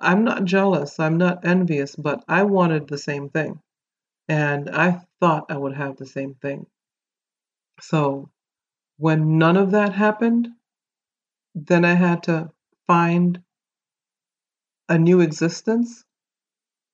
I'm 0.00 0.24
not 0.24 0.44
jealous. 0.44 1.00
I'm 1.00 1.18
not 1.18 1.46
envious 1.46 1.96
but 1.96 2.24
i 2.28 2.42
wanted 2.44 2.88
the 2.88 2.98
same 2.98 3.30
thing. 3.30 3.60
And 4.28 4.70
i 4.70 5.00
thought 5.20 5.46
i 5.50 5.56
would 5.58 5.74
have 5.76 5.96
the 5.96 6.06
same 6.06 6.34
thing. 6.36 6.66
So 7.80 8.30
when 8.98 9.38
none 9.38 9.56
of 9.58 9.72
that 9.72 9.92
happened 9.94 10.48
then 11.54 11.84
i 11.84 11.94
had 11.94 12.22
to 12.24 12.50
find 12.86 13.42
a 14.88 14.98
new 14.98 15.20
existence 15.20 16.04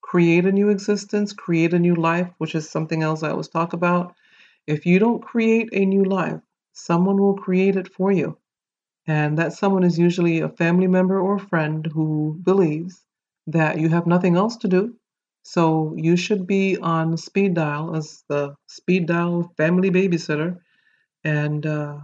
create 0.03 0.47
a 0.47 0.53
new 0.53 0.71
existence 0.71 1.33
create 1.33 1.75
a 1.75 1.79
new 1.79 1.95
life 1.97 2.31
which 2.39 2.55
is 2.55 2.71
something 2.71 3.03
else 3.03 3.23
i 3.23 3.31
always 3.31 3.49
talk 3.49 3.73
about 3.75 4.15
if 4.66 4.87
you 4.87 4.99
don't 4.99 5.23
create 5.23 5.71
a 5.73 5.85
new 5.85 6.04
life, 6.04 6.40
someone 6.73 7.21
will 7.21 7.37
create 7.37 7.76
it 7.76 7.92
for 7.92 8.12
you. 8.12 8.38
And 9.07 9.38
that 9.38 9.52
someone 9.52 9.85
is 9.85 9.99
usually 9.99 10.40
a 10.40 10.49
family 10.49 10.87
member 10.87 11.21
or 11.21 11.38
friend 11.38 11.87
who 11.87 12.38
believes 12.42 13.04
that 13.49 13.78
you 13.81 13.88
have 13.88 14.07
nothing 14.07 14.37
else 14.37 14.57
to 14.59 14.69
do. 14.69 14.97
So 15.45 15.95
you 15.97 16.16
should 16.16 16.47
be 16.47 16.78
on 16.78 17.16
speed 17.16 17.54
dial 17.54 17.97
as 17.97 18.25
the 18.28 18.54
speed 18.69 19.07
dial 19.07 19.52
family 19.57 19.90
babysitter. 19.90 20.59
And 21.25 21.66
uh, 21.66 21.99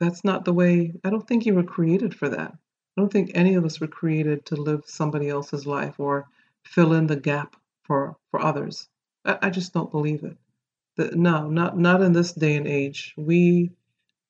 that's 0.00 0.24
not 0.24 0.44
the 0.44 0.52
way, 0.52 0.94
I 1.04 1.10
don't 1.10 1.26
think 1.26 1.46
you 1.46 1.54
were 1.54 1.64
created 1.64 2.14
for 2.14 2.28
that. 2.28 2.52
I 2.52 3.00
don't 3.00 3.12
think 3.12 3.32
any 3.34 3.54
of 3.54 3.64
us 3.64 3.80
were 3.80 3.88
created 3.88 4.46
to 4.46 4.56
live 4.56 4.84
somebody 4.86 5.28
else's 5.28 5.66
life 5.66 5.98
or 5.98 6.28
fill 6.64 6.92
in 6.92 7.06
the 7.08 7.16
gap 7.16 7.56
for, 7.82 8.16
for 8.30 8.40
others. 8.40 8.88
I, 9.24 9.38
I 9.42 9.50
just 9.50 9.72
don't 9.72 9.90
believe 9.90 10.22
it. 10.24 10.36
The, 10.96 11.10
no, 11.16 11.48
not 11.48 11.78
not 11.78 12.02
in 12.02 12.12
this 12.12 12.32
day 12.32 12.56
and 12.56 12.66
age. 12.66 13.14
We 13.16 13.72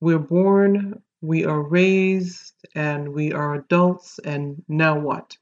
we're 0.01 0.19
born 0.19 1.03
we 1.25 1.47
are 1.47 1.63
raised 1.63 2.55
and 2.75 3.15
we 3.15 3.33
are 3.33 3.55
adults, 3.55 4.19
and 4.19 4.63
now 4.69 4.99
what? 4.99 5.39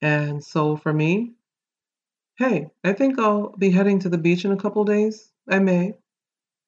And 0.00 0.42
so 0.44 0.76
for 0.76 0.92
me, 0.92 1.32
hey, 2.36 2.70
I 2.84 2.92
think 2.92 3.18
I'll 3.18 3.56
be 3.56 3.70
heading 3.70 3.98
to 4.00 4.08
the 4.08 4.18
beach 4.18 4.44
in 4.44 4.52
a 4.52 4.56
couple 4.56 4.84
days. 4.84 5.32
I 5.48 5.58
may. 5.58 5.94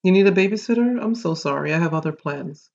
You 0.03 0.11
need 0.11 0.27
a 0.27 0.33
babysitter? 0.33 1.01
I'm 1.01 1.15
so 1.15 1.35
sorry. 1.35 1.73
I 1.73 1.79
have 1.79 1.95
other 1.95 2.13
plans. 2.13 2.69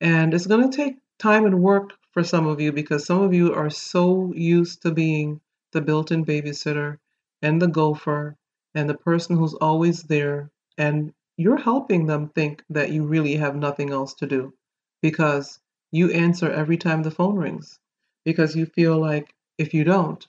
And 0.00 0.32
it's 0.32 0.46
going 0.46 0.70
to 0.70 0.74
take 0.74 0.96
time 1.18 1.44
and 1.44 1.62
work 1.62 1.92
for 2.12 2.24
some 2.24 2.46
of 2.46 2.60
you 2.60 2.72
because 2.72 3.04
some 3.04 3.20
of 3.20 3.34
you 3.34 3.52
are 3.52 3.68
so 3.70 4.32
used 4.34 4.82
to 4.82 4.92
being 4.92 5.42
the 5.72 5.82
built 5.82 6.10
in 6.10 6.24
babysitter 6.24 6.98
and 7.42 7.60
the 7.60 7.68
gopher 7.68 8.36
and 8.74 8.88
the 8.88 8.94
person 8.94 9.36
who's 9.36 9.54
always 9.54 10.02
there. 10.04 10.50
And 10.78 11.12
you're 11.36 11.56
helping 11.58 12.06
them 12.06 12.28
think 12.28 12.62
that 12.70 12.90
you 12.90 13.04
really 13.04 13.36
have 13.36 13.56
nothing 13.56 13.90
else 13.90 14.14
to 14.14 14.26
do 14.26 14.54
because 15.02 15.58
you 15.90 16.10
answer 16.10 16.50
every 16.50 16.76
time 16.76 17.02
the 17.02 17.10
phone 17.10 17.36
rings 17.36 17.78
because 18.24 18.54
you 18.54 18.66
feel 18.66 18.98
like 18.98 19.34
if 19.58 19.74
you 19.74 19.84
don't, 19.84 20.26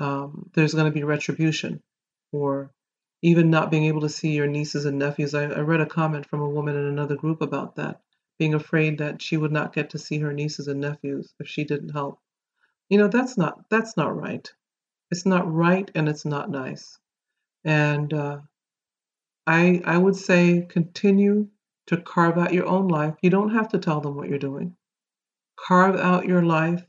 um, 0.00 0.50
there's 0.54 0.74
going 0.74 0.86
to 0.86 0.94
be 0.94 1.04
retribution 1.04 1.82
or 2.32 2.70
even 3.22 3.50
not 3.50 3.70
being 3.70 3.84
able 3.84 4.02
to 4.02 4.08
see 4.08 4.32
your 4.32 4.46
nieces 4.46 4.84
and 4.84 4.98
nephews. 4.98 5.34
I, 5.34 5.44
I 5.44 5.60
read 5.60 5.80
a 5.80 5.86
comment 5.86 6.26
from 6.26 6.40
a 6.40 6.48
woman 6.48 6.76
in 6.76 6.84
another 6.84 7.16
group 7.16 7.40
about 7.40 7.76
that, 7.76 8.00
being 8.38 8.54
afraid 8.54 8.98
that 8.98 9.22
she 9.22 9.36
would 9.36 9.52
not 9.52 9.72
get 9.72 9.90
to 9.90 9.98
see 9.98 10.18
her 10.18 10.32
nieces 10.32 10.68
and 10.68 10.80
nephews 10.80 11.32
if 11.40 11.48
she 11.48 11.64
didn't 11.64 11.90
help. 11.90 12.18
You 12.88 12.98
know, 12.98 13.08
that's 13.08 13.36
not 13.36 13.68
that's 13.70 13.96
not 13.96 14.16
right. 14.16 14.48
It's 15.10 15.26
not 15.26 15.52
right 15.52 15.90
and 15.94 16.08
it's 16.08 16.24
not 16.24 16.50
nice. 16.50 16.98
And 17.66 18.14
uh, 18.14 18.38
I 19.46 19.82
I 19.84 19.98
would 19.98 20.16
say 20.16 20.66
continue 20.68 21.48
to 21.88 21.98
carve 21.98 22.38
out 22.38 22.54
your 22.54 22.66
own 22.66 22.88
life. 22.88 23.16
You 23.22 23.30
don't 23.30 23.54
have 23.54 23.68
to 23.70 23.78
tell 23.78 24.00
them 24.00 24.16
what 24.16 24.28
you're 24.28 24.38
doing. 24.38 24.76
Carve 25.58 25.96
out 25.96 26.26
your 26.26 26.42
life. 26.44 26.84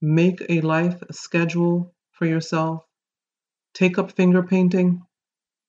Make 0.00 0.42
a 0.48 0.60
life 0.60 1.02
schedule 1.10 1.94
for 2.12 2.26
yourself. 2.26 2.84
Take 3.74 3.98
up 3.98 4.12
finger 4.12 4.42
painting, 4.42 5.02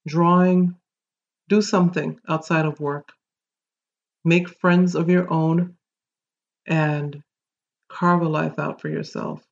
drawing, 0.07 0.75
do 1.49 1.61
something 1.61 2.19
outside 2.27 2.65
of 2.65 2.79
work. 2.79 3.11
Make 4.25 4.49
friends 4.49 4.95
of 4.95 5.09
your 5.09 5.31
own 5.31 5.77
and 6.67 7.23
carve 7.89 8.21
a 8.21 8.29
life 8.29 8.59
out 8.59 8.81
for 8.81 8.89
yourself. 8.89 9.43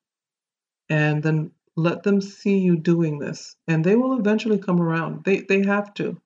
And 0.89 1.23
then 1.23 1.51
let 1.77 2.01
them 2.01 2.19
see 2.19 2.57
you 2.57 2.75
doing 2.75 3.19
this. 3.19 3.55
And 3.67 3.85
they 3.85 3.95
will 3.95 4.19
eventually 4.19 4.57
come 4.57 4.81
around. 4.81 5.23
They, 5.23 5.41
they 5.41 5.63
have 5.63 5.93
to. 5.93 6.19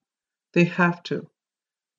They 0.54 0.64
have 0.64 1.04
to. 1.04 1.28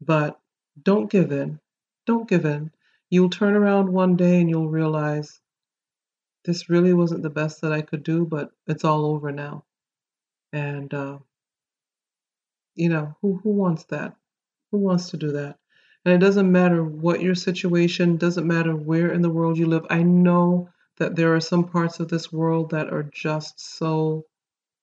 But 0.01 0.41
don't 0.83 1.11
give 1.11 1.31
in. 1.31 1.61
Don't 2.07 2.29
give 2.29 2.47
in. 2.47 2.73
You'll 3.11 3.31
turn 3.31 3.55
around 3.55 3.93
one 3.93 4.17
day 4.17 4.41
and 4.41 4.49
you'll 4.49 4.71
realize 4.71 5.39
this 6.45 6.71
really 6.71 6.95
wasn't 6.95 7.23
the 7.23 7.31
best 7.31 7.61
that 7.61 7.73
I 7.73 7.83
could 7.83 8.03
do, 8.03 8.25
but 8.25 8.51
it's 8.67 8.85
all 8.85 9.05
over 9.05 9.31
now. 9.31 9.65
And, 10.53 10.93
uh, 10.93 11.19
you 12.75 12.89
know, 12.89 13.15
who, 13.21 13.39
who 13.43 13.51
wants 13.51 13.85
that? 13.85 14.17
Who 14.71 14.79
wants 14.79 15.11
to 15.11 15.19
do 15.19 15.33
that? 15.33 15.59
And 16.05 16.15
it 16.15 16.25
doesn't 16.25 16.51
matter 16.51 16.83
what 16.83 17.21
your 17.21 17.35
situation, 17.35 18.17
doesn't 18.17 18.47
matter 18.47 18.75
where 18.75 19.13
in 19.13 19.21
the 19.21 19.31
world 19.31 19.59
you 19.59 19.67
live. 19.67 19.87
I 19.91 20.03
know 20.03 20.71
that 21.03 21.17
there 21.17 21.35
are 21.35 21.41
some 21.41 21.65
parts 21.65 21.99
of 21.99 22.07
this 22.07 22.33
world 22.33 22.71
that 22.71 22.93
are 22.93 23.03
just 23.03 23.59
so 23.59 24.25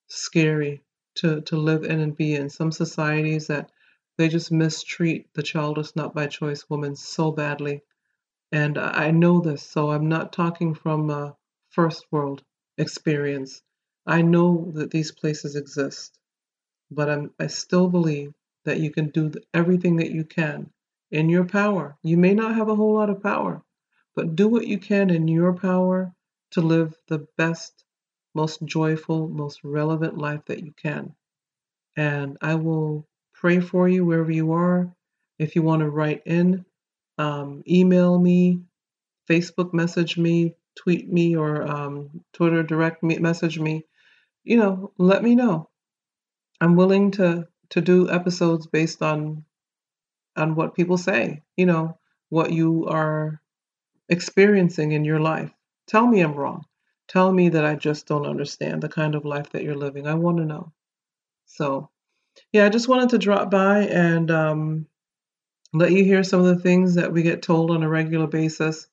scary 0.07 0.83
to, 1.15 1.39
to 1.39 1.55
live 1.55 1.85
in 1.85 2.01
and 2.01 2.13
be 2.13 2.35
in. 2.35 2.49
Some 2.49 2.73
societies 2.73 3.47
that 3.47 3.71
they 4.17 4.27
just 4.27 4.51
mistreat 4.51 5.33
the 5.33 5.41
childless, 5.41 5.95
not 5.95 6.13
by 6.13 6.27
choice 6.27 6.69
woman 6.69 6.97
so 6.97 7.31
badly. 7.31 7.83
And 8.51 8.77
I 8.77 9.11
know 9.11 9.39
this, 9.39 9.63
so 9.63 9.91
I'm 9.91 10.09
not 10.09 10.33
talking 10.33 10.73
from 10.73 11.09
a 11.09 11.37
first 11.69 12.05
world 12.11 12.43
experience. 12.77 13.61
I 14.05 14.21
know 14.21 14.73
that 14.73 14.91
these 14.91 15.13
places 15.13 15.55
exist, 15.55 16.19
but 16.91 17.09
I'm, 17.09 17.31
I 17.39 17.47
still 17.47 17.87
believe 17.87 18.33
that 18.65 18.81
you 18.81 18.91
can 18.91 19.07
do 19.11 19.31
everything 19.53 19.95
that 19.95 20.11
you 20.11 20.25
can 20.25 20.69
in 21.11 21.29
your 21.29 21.45
power. 21.45 21.97
You 22.03 22.17
may 22.17 22.33
not 22.33 22.55
have 22.55 22.67
a 22.67 22.75
whole 22.75 22.95
lot 22.95 23.09
of 23.09 23.23
power, 23.23 23.63
but 24.19 24.35
do 24.35 24.49
what 24.49 24.67
you 24.67 24.77
can 24.77 25.09
in 25.11 25.29
your 25.29 25.53
power 25.53 26.13
to 26.51 26.59
live 26.59 26.93
the 27.07 27.25
best, 27.37 27.85
most 28.35 28.61
joyful, 28.65 29.29
most 29.29 29.61
relevant 29.63 30.17
life 30.17 30.41
that 30.47 30.61
you 30.61 30.73
can. 30.73 31.15
And 31.95 32.37
I 32.41 32.55
will 32.55 33.07
pray 33.33 33.61
for 33.61 33.87
you 33.87 34.03
wherever 34.03 34.29
you 34.29 34.51
are. 34.51 34.93
If 35.37 35.55
you 35.55 35.61
want 35.61 35.83
to 35.83 35.89
write 35.89 36.23
in, 36.25 36.65
um, 37.17 37.63
email 37.65 38.19
me, 38.19 38.59
Facebook 39.29 39.73
message 39.73 40.17
me, 40.17 40.53
tweet 40.75 41.09
me, 41.09 41.37
or 41.37 41.61
um, 41.63 42.25
Twitter 42.33 42.61
direct 42.61 43.01
me, 43.01 43.19
message 43.19 43.57
me. 43.57 43.85
You 44.43 44.57
know, 44.57 44.91
let 44.97 45.23
me 45.23 45.33
know. 45.33 45.69
I'm 46.59 46.75
willing 46.75 47.11
to 47.11 47.47
to 47.69 47.79
do 47.79 48.09
episodes 48.09 48.67
based 48.67 49.01
on 49.01 49.45
on 50.35 50.55
what 50.55 50.75
people 50.75 50.97
say. 50.97 51.41
You 51.55 51.67
know, 51.67 51.97
what 52.27 52.51
you 52.51 52.85
are 52.87 53.41
experiencing 54.09 54.91
in 54.91 55.05
your 55.05 55.19
life. 55.19 55.51
Tell 55.87 56.07
me 56.07 56.21
I'm 56.21 56.33
wrong. 56.33 56.65
Tell 57.07 57.31
me 57.31 57.49
that 57.49 57.65
I 57.65 57.75
just 57.75 58.07
don't 58.07 58.27
understand 58.27 58.81
the 58.83 58.89
kind 58.89 59.15
of 59.15 59.25
life 59.25 59.49
that 59.51 59.63
you're 59.63 59.75
living. 59.75 60.07
I 60.07 60.13
want 60.15 60.37
to 60.37 60.45
know. 60.45 60.71
So 61.45 61.89
yeah, 62.51 62.65
I 62.65 62.69
just 62.69 62.87
wanted 62.87 63.09
to 63.09 63.17
drop 63.17 63.51
by 63.51 63.79
and 63.81 64.31
um, 64.31 64.87
let 65.73 65.91
you 65.91 66.03
hear 66.03 66.23
some 66.23 66.39
of 66.39 66.47
the 66.47 66.61
things 66.61 66.95
that 66.95 67.11
we 67.11 67.23
get 67.23 67.41
told 67.41 67.71
on 67.71 67.83
a 67.83 67.89
regular 67.89 68.27
basis. 68.27 68.87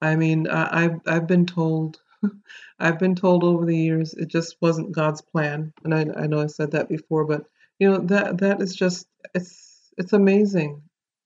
I 0.00 0.16
mean, 0.16 0.48
I, 0.48 0.84
I've 0.84 1.00
I've 1.06 1.26
been 1.26 1.46
told, 1.46 2.00
I've 2.78 2.98
been 2.98 3.14
told 3.14 3.44
over 3.44 3.64
the 3.66 3.76
years 3.76 4.14
it 4.14 4.28
just 4.28 4.56
wasn't 4.60 4.92
God's 4.92 5.20
plan, 5.20 5.72
and 5.84 5.94
I 5.94 6.06
I 6.16 6.26
know 6.26 6.40
I 6.40 6.46
said 6.46 6.72
that 6.72 6.88
before, 6.88 7.24
but 7.24 7.46
you 7.78 7.90
know 7.90 7.98
that 7.98 8.38
that 8.38 8.62
is 8.62 8.74
just 8.74 9.06
it's 9.34 9.92
it's 9.98 10.12
amazing 10.12 10.82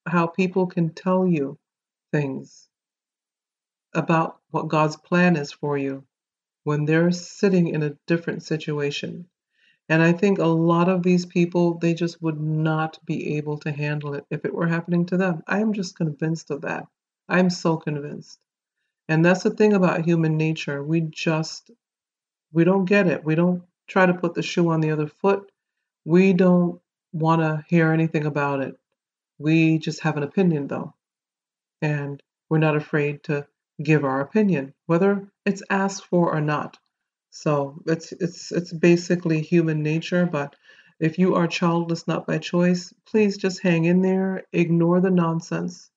how 0.06 0.26
people 0.26 0.66
can 0.66 0.90
tell 0.90 1.26
you 1.26 1.58
things 2.12 2.68
about 3.94 4.38
what 4.50 4.68
God's 4.68 4.96
plan 4.96 5.36
is 5.36 5.52
for 5.52 5.78
you 5.78 6.04
when 6.64 6.84
they're 6.84 7.12
sitting 7.12 7.68
in 7.68 7.82
a 7.82 7.96
different 8.06 8.42
situation. 8.42 9.26
And 9.88 10.02
I 10.02 10.12
think 10.12 10.38
a 10.38 10.46
lot 10.46 10.88
of 10.88 11.02
these 11.02 11.26
people, 11.26 11.74
they 11.74 11.92
just 11.92 12.22
would 12.22 12.40
not 12.40 12.98
be 13.04 13.36
able 13.36 13.58
to 13.58 13.70
handle 13.70 14.14
it 14.14 14.24
if 14.30 14.44
it 14.44 14.54
were 14.54 14.66
happening 14.66 15.04
to 15.06 15.16
them. 15.18 15.42
I 15.46 15.60
am 15.60 15.74
just 15.74 15.96
convinced 15.96 16.50
of 16.50 16.62
that. 16.62 16.86
I'm 17.28 17.50
so 17.50 17.76
convinced. 17.76 18.40
And 19.08 19.24
that's 19.24 19.42
the 19.42 19.50
thing 19.50 19.74
about 19.74 20.06
human 20.06 20.38
nature. 20.38 20.82
We 20.82 21.02
just, 21.02 21.70
we 22.52 22.64
don't 22.64 22.86
get 22.86 23.06
it. 23.06 23.24
We 23.24 23.34
don't 23.34 23.62
try 23.86 24.06
to 24.06 24.14
put 24.14 24.32
the 24.32 24.42
shoe 24.42 24.70
on 24.70 24.80
the 24.80 24.92
other 24.92 25.06
foot. 25.06 25.50
We 26.06 26.32
don't 26.32 26.80
want 27.12 27.42
to 27.42 27.64
hear 27.68 27.92
anything 27.92 28.24
about 28.24 28.60
it. 28.60 28.78
We 29.38 29.78
just 29.78 30.00
have 30.00 30.16
an 30.16 30.22
opinion, 30.22 30.68
though. 30.68 30.94
And 31.82 32.22
we're 32.48 32.58
not 32.58 32.76
afraid 32.76 33.24
to 33.24 33.46
give 33.82 34.04
our 34.04 34.20
opinion, 34.20 34.74
whether 34.86 35.28
it's 35.44 35.62
asked 35.70 36.06
for 36.06 36.34
or 36.34 36.40
not. 36.40 36.78
So 37.30 37.82
it's 37.86 38.12
it's 38.12 38.52
it's 38.52 38.72
basically 38.72 39.40
human 39.42 39.82
nature, 39.82 40.26
but 40.26 40.56
if 41.00 41.18
you 41.18 41.34
are 41.34 41.48
childless 41.48 42.06
not 42.06 42.26
by 42.26 42.38
choice, 42.38 42.92
please 43.06 43.36
just 43.36 43.62
hang 43.62 43.84
in 43.84 44.02
there, 44.02 44.44
ignore 44.52 45.00
the 45.00 45.10
nonsense, 45.10 45.90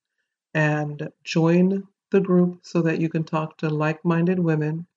and 0.53 1.09
join 1.23 1.87
the 2.11 2.21
group 2.21 2.59
so 2.63 2.81
that 2.83 2.99
you 3.01 3.09
can 3.09 3.23
talk 3.23 3.57
to 3.57 3.69
like-minded 3.69 4.39
women. 4.39 4.87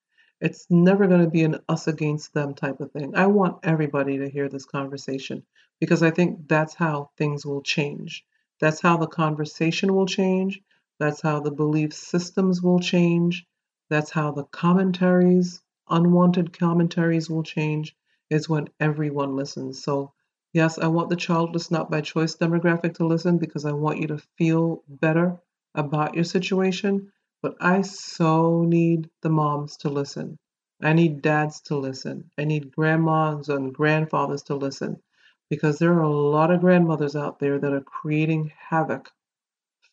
It's 0.40 0.66
never 0.71 1.07
going 1.07 1.25
to 1.25 1.31
be 1.31 1.45
an 1.45 1.59
us 1.69 1.88
against 1.88 2.35
them 2.35 2.55
type 2.55 2.81
of 2.81 2.93
thing. 2.93 3.14
I 3.16 3.27
want 3.29 3.61
everybody 3.64 4.19
to 4.19 4.31
hear 4.31 4.49
this 4.49 4.66
conversation 4.66 5.45
because 5.81 6.03
I 6.03 6.11
think 6.11 6.49
that's 6.49 6.75
how 6.75 7.11
things 7.19 7.47
will 7.47 7.62
change. 7.62 8.25
That's 8.61 8.81
how 8.81 8.99
the 8.99 9.07
conversation 9.07 9.95
will 9.95 10.07
change. 10.07 10.62
That's 11.01 11.23
how 11.23 11.41
the 11.41 11.51
belief 11.51 11.93
systems 11.93 12.63
will 12.63 12.79
change. 12.79 13.47
That's 13.89 14.11
how 14.13 14.31
the 14.31 14.45
commentaries 14.45 15.61
unwanted 15.91 16.57
commentaries 16.57 17.29
will 17.29 17.43
change 17.43 17.97
is 18.31 18.49
when 18.49 18.69
everyone 18.79 19.35
listens. 19.35 19.83
So, 19.83 20.13
yes, 20.53 20.79
I 20.79 20.87
want 20.87 21.11
the 21.11 21.17
childless 21.17 21.71
not 21.71 21.91
by 21.91 22.01
choice 22.01 22.37
demographic 22.37 22.95
to 22.95 23.07
listen 23.07 23.39
because 23.39 23.65
I 23.65 23.73
want 23.73 23.99
you 23.99 24.07
to 24.09 24.23
feel 24.39 24.85
better 24.89 25.41
about 25.75 26.15
your 26.15 26.25
situation. 26.25 27.11
But 27.43 27.57
I 27.61 27.83
so 27.83 28.63
need 28.63 29.11
the 29.23 29.31
moms 29.31 29.79
to 29.79 29.89
listen. 29.89 30.39
I 30.83 30.93
need 30.93 31.23
dads 31.23 31.61
to 31.63 31.77
listen. 31.77 32.31
I 32.39 32.45
need 32.45 32.75
grandmas 32.75 33.49
and 33.49 33.75
grandfathers 33.75 34.43
to 34.45 34.55
listen 34.55 35.03
because 35.49 35.79
there 35.79 35.95
are 35.95 36.03
a 36.03 36.11
lot 36.11 36.51
of 36.51 36.61
grandmothers 36.61 37.17
out 37.17 37.39
there 37.39 37.59
that 37.59 37.73
are 37.73 37.81
creating 37.81 38.53
havoc 38.69 39.11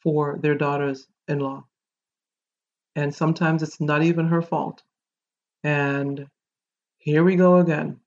for 0.01 0.38
their 0.41 0.55
daughters 0.55 1.07
in 1.27 1.39
law. 1.39 1.65
And 2.95 3.13
sometimes 3.13 3.63
it's 3.63 3.79
not 3.79 4.03
even 4.03 4.27
her 4.27 4.41
fault. 4.41 4.83
And 5.63 6.27
here 6.97 7.23
we 7.23 7.36
go 7.36 7.57
again. 7.57 7.99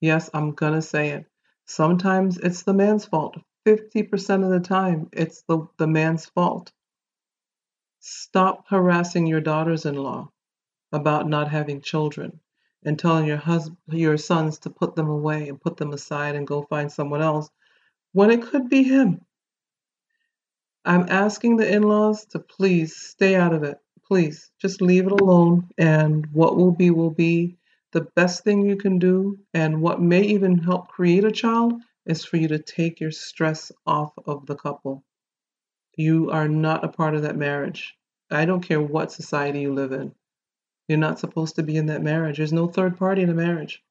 Yes, 0.00 0.30
I'm 0.32 0.52
going 0.52 0.74
to 0.74 0.82
say 0.82 1.10
it. 1.10 1.26
Sometimes 1.66 2.38
it's 2.38 2.62
the 2.62 2.74
man's 2.74 3.04
fault. 3.04 3.36
50% 3.66 4.44
of 4.44 4.50
the 4.50 4.60
time, 4.60 5.08
it's 5.12 5.42
the, 5.42 5.66
the 5.76 5.86
man's 5.86 6.26
fault. 6.26 6.72
Stop 8.00 8.66
harassing 8.68 9.26
your 9.26 9.40
daughters 9.42 9.84
in 9.84 9.94
law 9.94 10.30
about 10.92 11.28
not 11.28 11.50
having 11.50 11.80
children 11.82 12.40
and 12.84 12.98
telling 12.98 13.26
your 13.26 13.36
husband, 13.36 13.76
your 13.88 14.16
sons 14.16 14.58
to 14.60 14.70
put 14.70 14.96
them 14.96 15.08
away 15.08 15.48
and 15.48 15.60
put 15.60 15.76
them 15.76 15.92
aside 15.92 16.34
and 16.34 16.46
go 16.46 16.62
find 16.62 16.90
someone 16.90 17.20
else 17.20 17.50
when 18.12 18.30
it 18.30 18.42
could 18.42 18.68
be 18.68 18.82
him. 18.82 19.20
I'm 20.84 21.06
asking 21.10 21.58
the 21.58 21.70
in 21.70 21.82
laws 21.82 22.24
to 22.26 22.38
please 22.38 22.96
stay 22.96 23.34
out 23.34 23.52
of 23.52 23.62
it. 23.64 23.78
Please 24.06 24.50
just 24.58 24.80
leave 24.80 25.06
it 25.06 25.12
alone, 25.12 25.68
and 25.76 26.26
what 26.32 26.56
will 26.56 26.72
be 26.72 26.90
will 26.90 27.10
be. 27.10 27.58
The 27.92 28.08
best 28.16 28.44
thing 28.44 28.64
you 28.64 28.76
can 28.76 28.98
do, 28.98 29.38
and 29.52 29.82
what 29.82 30.00
may 30.00 30.22
even 30.22 30.56
help 30.56 30.88
create 30.88 31.24
a 31.24 31.30
child, 31.30 31.74
is 32.06 32.24
for 32.24 32.38
you 32.38 32.48
to 32.48 32.58
take 32.58 32.98
your 32.98 33.10
stress 33.10 33.70
off 33.86 34.12
of 34.26 34.46
the 34.46 34.54
couple. 34.54 35.04
You 35.96 36.30
are 36.30 36.48
not 36.48 36.84
a 36.84 36.88
part 36.88 37.14
of 37.14 37.22
that 37.22 37.36
marriage. 37.36 37.94
I 38.30 38.46
don't 38.46 38.62
care 38.62 38.80
what 38.80 39.12
society 39.12 39.60
you 39.60 39.74
live 39.74 39.92
in. 39.92 40.14
You're 40.88 40.98
not 40.98 41.18
supposed 41.18 41.56
to 41.56 41.62
be 41.62 41.76
in 41.76 41.86
that 41.86 42.02
marriage. 42.02 42.38
There's 42.38 42.52
no 42.52 42.68
third 42.68 42.96
party 42.96 43.22
in 43.22 43.28
a 43.28 43.34
marriage. 43.34 43.82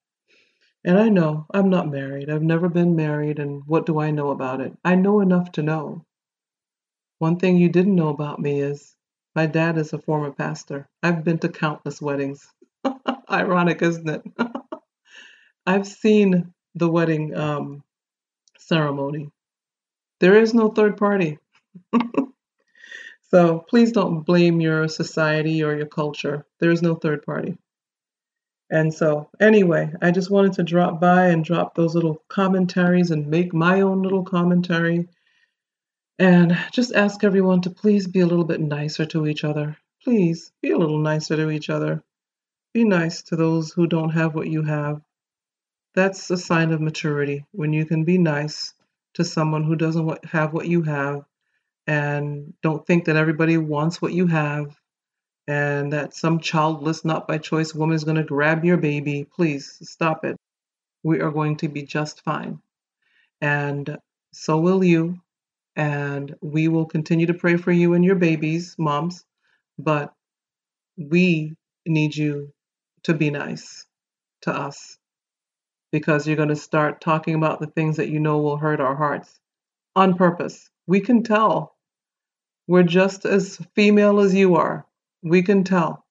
And 0.84 0.98
I 0.98 1.10
know 1.10 1.46
I'm 1.54 1.70
not 1.70 1.92
married. 1.92 2.30
I've 2.30 2.42
never 2.42 2.68
been 2.68 2.96
married, 2.96 3.38
and 3.38 3.62
what 3.68 3.86
do 3.86 4.00
I 4.00 4.12
know 4.12 4.32
about 4.32 4.60
it? 4.60 4.74
I 4.84 4.96
know 4.96 5.20
enough 5.20 5.52
to 5.54 5.62
know. 5.62 6.06
One 7.20 7.38
thing 7.38 7.58
you 7.58 7.68
didn't 7.68 7.96
know 7.96 8.10
about 8.10 8.40
me 8.40 8.62
is 8.62 8.96
my 9.36 9.46
dad 9.46 9.78
is 9.78 9.92
a 9.92 10.00
former 10.00 10.32
pastor. 10.32 10.88
I've 11.04 11.26
been 11.26 11.38
to 11.40 11.50
countless 11.50 12.02
weddings. 12.02 12.48
Ironic, 13.32 13.82
isn't 13.82 14.10
it? 14.10 14.24
I've 15.66 15.86
seen 15.86 16.54
the 16.76 16.90
wedding 16.90 17.36
um, 17.36 17.84
ceremony. 18.58 19.30
There 20.22 20.42
is 20.42 20.54
no 20.54 20.70
third 20.70 20.96
party. 20.96 21.40
so 23.30 23.60
please 23.60 23.92
don't 23.92 24.26
blame 24.26 24.62
your 24.62 24.88
society 24.88 25.62
or 25.62 25.76
your 25.76 25.88
culture. 25.88 26.46
There 26.60 26.72
is 26.72 26.82
no 26.82 26.96
third 26.96 27.24
party. 27.26 27.58
And 28.72 28.94
so, 28.94 29.30
anyway, 29.42 29.92
I 30.02 30.12
just 30.12 30.32
wanted 30.32 30.54
to 30.54 30.64
drop 30.64 31.02
by 31.02 31.28
and 31.28 31.44
drop 31.44 31.76
those 31.76 31.96
little 31.96 32.24
commentaries 32.30 33.12
and 33.12 33.28
make 33.28 33.54
my 33.54 33.82
own 33.82 34.04
little 34.04 34.24
commentary 34.24 35.10
and 36.20 36.58
just 36.74 36.94
ask 36.94 37.24
everyone 37.24 37.62
to 37.62 37.70
please 37.70 38.06
be 38.06 38.20
a 38.20 38.28
little 38.28 38.44
bit 38.44 38.60
nicer 38.60 39.06
to 39.06 39.26
each 39.26 39.46
other. 39.46 39.78
Please 40.04 40.52
be 40.62 40.72
a 40.72 40.78
little 40.78 41.00
nicer 41.00 41.38
to 41.38 41.50
each 41.50 41.70
other. 41.70 42.04
Be 42.74 42.84
nice 42.84 43.24
to 43.24 43.38
those 43.38 43.72
who 43.72 43.88
don't 43.88 44.10
have 44.10 44.36
what 44.36 44.48
you 44.48 44.62
have. 44.64 45.02
That's 45.96 46.30
a 46.30 46.38
sign 46.38 46.72
of 46.72 46.82
maturity 46.82 47.46
when 47.52 47.72
you 47.72 47.86
can 47.86 48.04
be 48.04 48.18
nice 48.18 48.74
to 49.14 49.24
someone 49.24 49.64
who 49.64 49.76
doesn't 49.76 50.26
have 50.26 50.54
what 50.54 50.68
you 50.68 50.84
have 50.84 51.24
and 51.88 52.54
don't 52.62 52.86
think 52.86 53.06
that 53.06 53.16
everybody 53.16 53.58
wants 53.58 54.02
what 54.02 54.14
you 54.14 54.28
have 54.28 54.76
and 55.48 55.94
that 55.94 56.14
some 56.14 56.40
childless, 56.40 57.04
not 57.04 57.28
by 57.28 57.38
choice 57.38 57.74
woman 57.74 57.96
is 57.96 58.04
going 58.04 58.18
to 58.18 58.24
grab 58.24 58.64
your 58.64 58.78
baby. 58.78 59.24
Please 59.24 59.78
stop 59.82 60.26
it. 60.26 60.36
We 61.02 61.22
are 61.22 61.32
going 61.32 61.58
to 61.58 61.70
be 61.70 61.84
just 61.84 62.22
fine. 62.24 62.60
And 63.42 63.98
so 64.32 64.58
will 64.58 64.84
you 64.84 65.20
and 65.80 66.36
we 66.42 66.68
will 66.68 66.86
continue 66.86 67.26
to 67.26 67.34
pray 67.34 67.56
for 67.56 67.72
you 67.72 67.94
and 67.94 68.04
your 68.04 68.16
babies, 68.16 68.76
moms, 68.78 69.24
but 69.78 70.14
we 70.98 71.56
need 71.88 72.14
you 72.14 72.52
to 73.04 73.14
be 73.14 73.30
nice 73.30 73.86
to 74.42 74.52
us 74.52 74.98
because 75.90 76.28
you're 76.28 76.36
going 76.36 76.50
to 76.50 76.56
start 76.58 77.00
talking 77.00 77.34
about 77.34 77.62
the 77.62 77.68
things 77.68 77.96
that 77.96 78.10
you 78.10 78.20
know 78.20 78.40
will 78.40 78.58
hurt 78.58 78.82
our 78.82 78.94
hearts 78.94 79.40
on 79.96 80.18
purpose. 80.18 80.70
We 80.86 81.00
can 81.00 81.24
tell. 81.24 81.78
We're 82.68 82.84
just 82.84 83.24
as 83.24 83.56
female 83.74 84.20
as 84.20 84.36
you 84.36 84.56
are. 84.56 84.86
We 85.24 85.44
can 85.44 85.64
tell. 85.64 86.06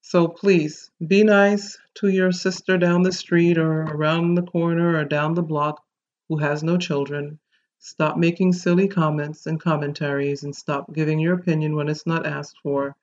So 0.00 0.26
please 0.26 0.90
be 1.06 1.22
nice 1.22 1.78
to 1.98 2.08
your 2.08 2.32
sister 2.32 2.76
down 2.76 3.02
the 3.02 3.12
street 3.12 3.56
or 3.56 3.82
around 3.82 4.34
the 4.34 4.42
corner 4.42 4.96
or 4.96 5.04
down 5.04 5.34
the 5.34 5.44
block 5.44 5.80
who 6.28 6.38
has 6.38 6.64
no 6.64 6.76
children 6.76 7.38
Stop 7.86 8.16
making 8.16 8.52
silly 8.52 8.88
comments 8.88 9.46
and 9.46 9.60
commentaries 9.60 10.42
and 10.42 10.56
stop 10.56 10.92
giving 10.92 11.20
your 11.20 11.34
opinion 11.34 11.76
when 11.76 11.88
it's 11.88 12.04
not 12.04 12.26
asked 12.26 12.56
for. 12.60 12.96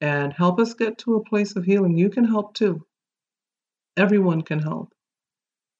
And 0.00 0.32
help 0.32 0.58
us 0.58 0.74
get 0.74 0.98
to 0.98 1.14
a 1.14 1.22
place 1.22 1.54
of 1.54 1.64
healing. 1.64 1.96
You 1.96 2.10
can 2.10 2.24
help 2.24 2.52
too. 2.52 2.84
Everyone 3.96 4.42
can 4.42 4.58
help. 4.58 4.92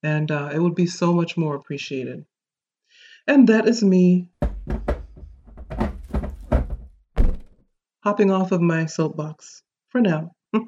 And 0.04 0.30
uh, 0.30 0.50
it 0.54 0.60
would 0.60 0.76
be 0.76 0.86
so 0.86 1.12
much 1.12 1.36
more 1.36 1.56
appreciated. 1.56 2.24
And 3.26 3.48
that 3.48 3.66
is 3.66 3.82
me 3.82 4.28
hopping 8.04 8.30
off 8.30 8.52
of 8.52 8.60
my 8.60 8.86
soapbox 8.86 9.64
for 9.88 10.00
now. 10.00 10.30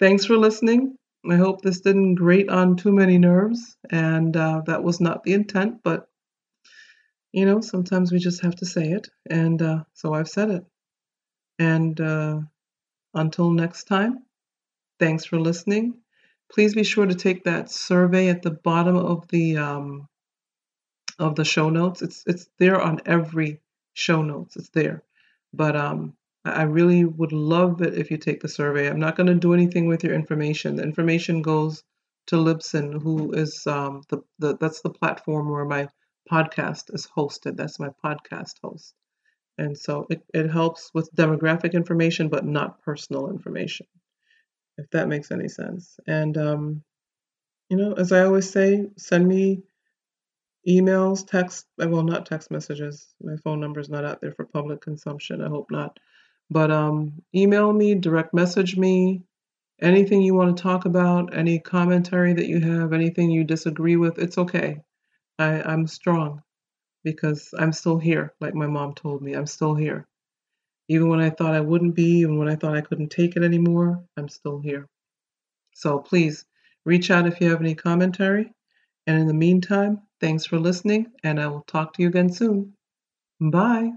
Thanks 0.00 0.24
for 0.24 0.38
listening. 0.38 0.96
I 1.30 1.36
hope 1.36 1.60
this 1.60 1.82
didn't 1.82 2.14
grate 2.14 2.48
on 2.48 2.76
too 2.76 2.92
many 2.92 3.18
nerves, 3.18 3.76
and 3.90 4.34
uh, 4.34 4.62
that 4.64 4.82
was 4.82 5.02
not 5.02 5.22
the 5.22 5.34
intent, 5.34 5.82
but 5.82 6.08
you 7.34 7.44
know, 7.46 7.60
sometimes 7.60 8.12
we 8.12 8.20
just 8.20 8.42
have 8.42 8.54
to 8.54 8.64
say 8.64 8.92
it. 8.92 9.08
And 9.28 9.60
uh, 9.60 9.82
so 9.92 10.14
I've 10.14 10.28
said 10.28 10.50
it. 10.50 10.64
And 11.58 12.00
uh, 12.00 12.40
until 13.12 13.50
next 13.50 13.84
time, 13.84 14.22
thanks 15.00 15.24
for 15.24 15.40
listening. 15.40 15.94
Please 16.52 16.76
be 16.76 16.84
sure 16.84 17.06
to 17.06 17.14
take 17.14 17.42
that 17.42 17.72
survey 17.72 18.28
at 18.28 18.42
the 18.42 18.52
bottom 18.52 18.96
of 18.96 19.26
the 19.28 19.56
um, 19.56 20.08
of 21.18 21.34
the 21.34 21.44
show 21.44 21.70
notes. 21.70 22.02
It's 22.02 22.22
it's 22.24 22.46
there 22.60 22.80
on 22.80 23.00
every 23.04 23.60
show 23.94 24.22
notes. 24.22 24.56
It's 24.56 24.68
there. 24.68 25.02
But 25.52 25.74
um, 25.74 26.14
I 26.44 26.62
really 26.62 27.04
would 27.04 27.32
love 27.32 27.82
it 27.82 27.98
if 27.98 28.12
you 28.12 28.16
take 28.16 28.42
the 28.42 28.48
survey. 28.48 28.88
I'm 28.88 29.00
not 29.00 29.16
going 29.16 29.26
to 29.26 29.34
do 29.34 29.54
anything 29.54 29.88
with 29.88 30.04
your 30.04 30.14
information. 30.14 30.76
The 30.76 30.84
information 30.84 31.42
goes 31.42 31.82
to 32.28 32.36
Libsyn, 32.36 33.02
who 33.02 33.32
is 33.32 33.66
um, 33.66 34.02
the, 34.08 34.22
the 34.38 34.56
that's 34.56 34.82
the 34.82 34.90
platform 34.90 35.50
where 35.50 35.64
my 35.64 35.88
podcast 36.30 36.94
is 36.94 37.08
hosted. 37.16 37.56
That's 37.56 37.78
my 37.78 37.90
podcast 38.04 38.54
host. 38.62 38.94
And 39.58 39.76
so 39.78 40.06
it, 40.10 40.22
it 40.34 40.50
helps 40.50 40.90
with 40.94 41.14
demographic 41.14 41.74
information, 41.74 42.28
but 42.28 42.44
not 42.44 42.82
personal 42.82 43.30
information, 43.30 43.86
if 44.78 44.90
that 44.90 45.08
makes 45.08 45.30
any 45.30 45.48
sense. 45.48 45.98
And, 46.06 46.36
um, 46.36 46.82
you 47.68 47.76
know, 47.76 47.92
as 47.92 48.12
I 48.12 48.24
always 48.24 48.50
say, 48.50 48.86
send 48.96 49.26
me 49.26 49.62
emails, 50.68 51.26
text, 51.26 51.66
uh, 51.80 51.88
well, 51.88 52.02
not 52.02 52.26
text 52.26 52.50
messages. 52.50 53.14
My 53.20 53.36
phone 53.36 53.60
number 53.60 53.80
is 53.80 53.88
not 53.88 54.04
out 54.04 54.20
there 54.20 54.32
for 54.32 54.44
public 54.44 54.80
consumption. 54.80 55.42
I 55.42 55.48
hope 55.48 55.70
not. 55.70 55.98
But 56.50 56.70
um, 56.70 57.22
email 57.34 57.72
me, 57.72 57.94
direct 57.94 58.34
message 58.34 58.76
me, 58.76 59.22
anything 59.80 60.22
you 60.22 60.34
want 60.34 60.56
to 60.56 60.62
talk 60.62 60.84
about, 60.84 61.36
any 61.36 61.58
commentary 61.58 62.32
that 62.34 62.46
you 62.46 62.60
have, 62.60 62.92
anything 62.92 63.30
you 63.30 63.44
disagree 63.44 63.96
with, 63.96 64.18
it's 64.18 64.38
okay. 64.38 64.80
I, 65.38 65.62
I'm 65.62 65.86
strong 65.86 66.42
because 67.04 67.54
I'm 67.58 67.72
still 67.72 67.98
here, 67.98 68.34
like 68.40 68.54
my 68.54 68.66
mom 68.66 68.94
told 68.94 69.22
me. 69.22 69.34
I'm 69.34 69.46
still 69.46 69.74
here. 69.74 70.06
Even 70.88 71.08
when 71.08 71.20
I 71.20 71.30
thought 71.30 71.54
I 71.54 71.60
wouldn't 71.60 71.94
be, 71.94 72.20
even 72.20 72.38
when 72.38 72.48
I 72.48 72.56
thought 72.56 72.76
I 72.76 72.82
couldn't 72.82 73.10
take 73.10 73.36
it 73.36 73.44
anymore, 73.44 74.04
I'm 74.16 74.28
still 74.28 74.60
here. 74.60 74.88
So 75.74 75.98
please 75.98 76.44
reach 76.84 77.10
out 77.10 77.26
if 77.26 77.40
you 77.40 77.50
have 77.50 77.60
any 77.60 77.74
commentary. 77.74 78.52
And 79.06 79.18
in 79.20 79.26
the 79.28 79.34
meantime, 79.34 80.02
thanks 80.20 80.46
for 80.46 80.58
listening, 80.58 81.12
and 81.24 81.40
I 81.40 81.46
will 81.48 81.62
talk 81.62 81.94
to 81.94 82.02
you 82.02 82.08
again 82.08 82.32
soon. 82.32 82.74
Bye. 83.40 83.92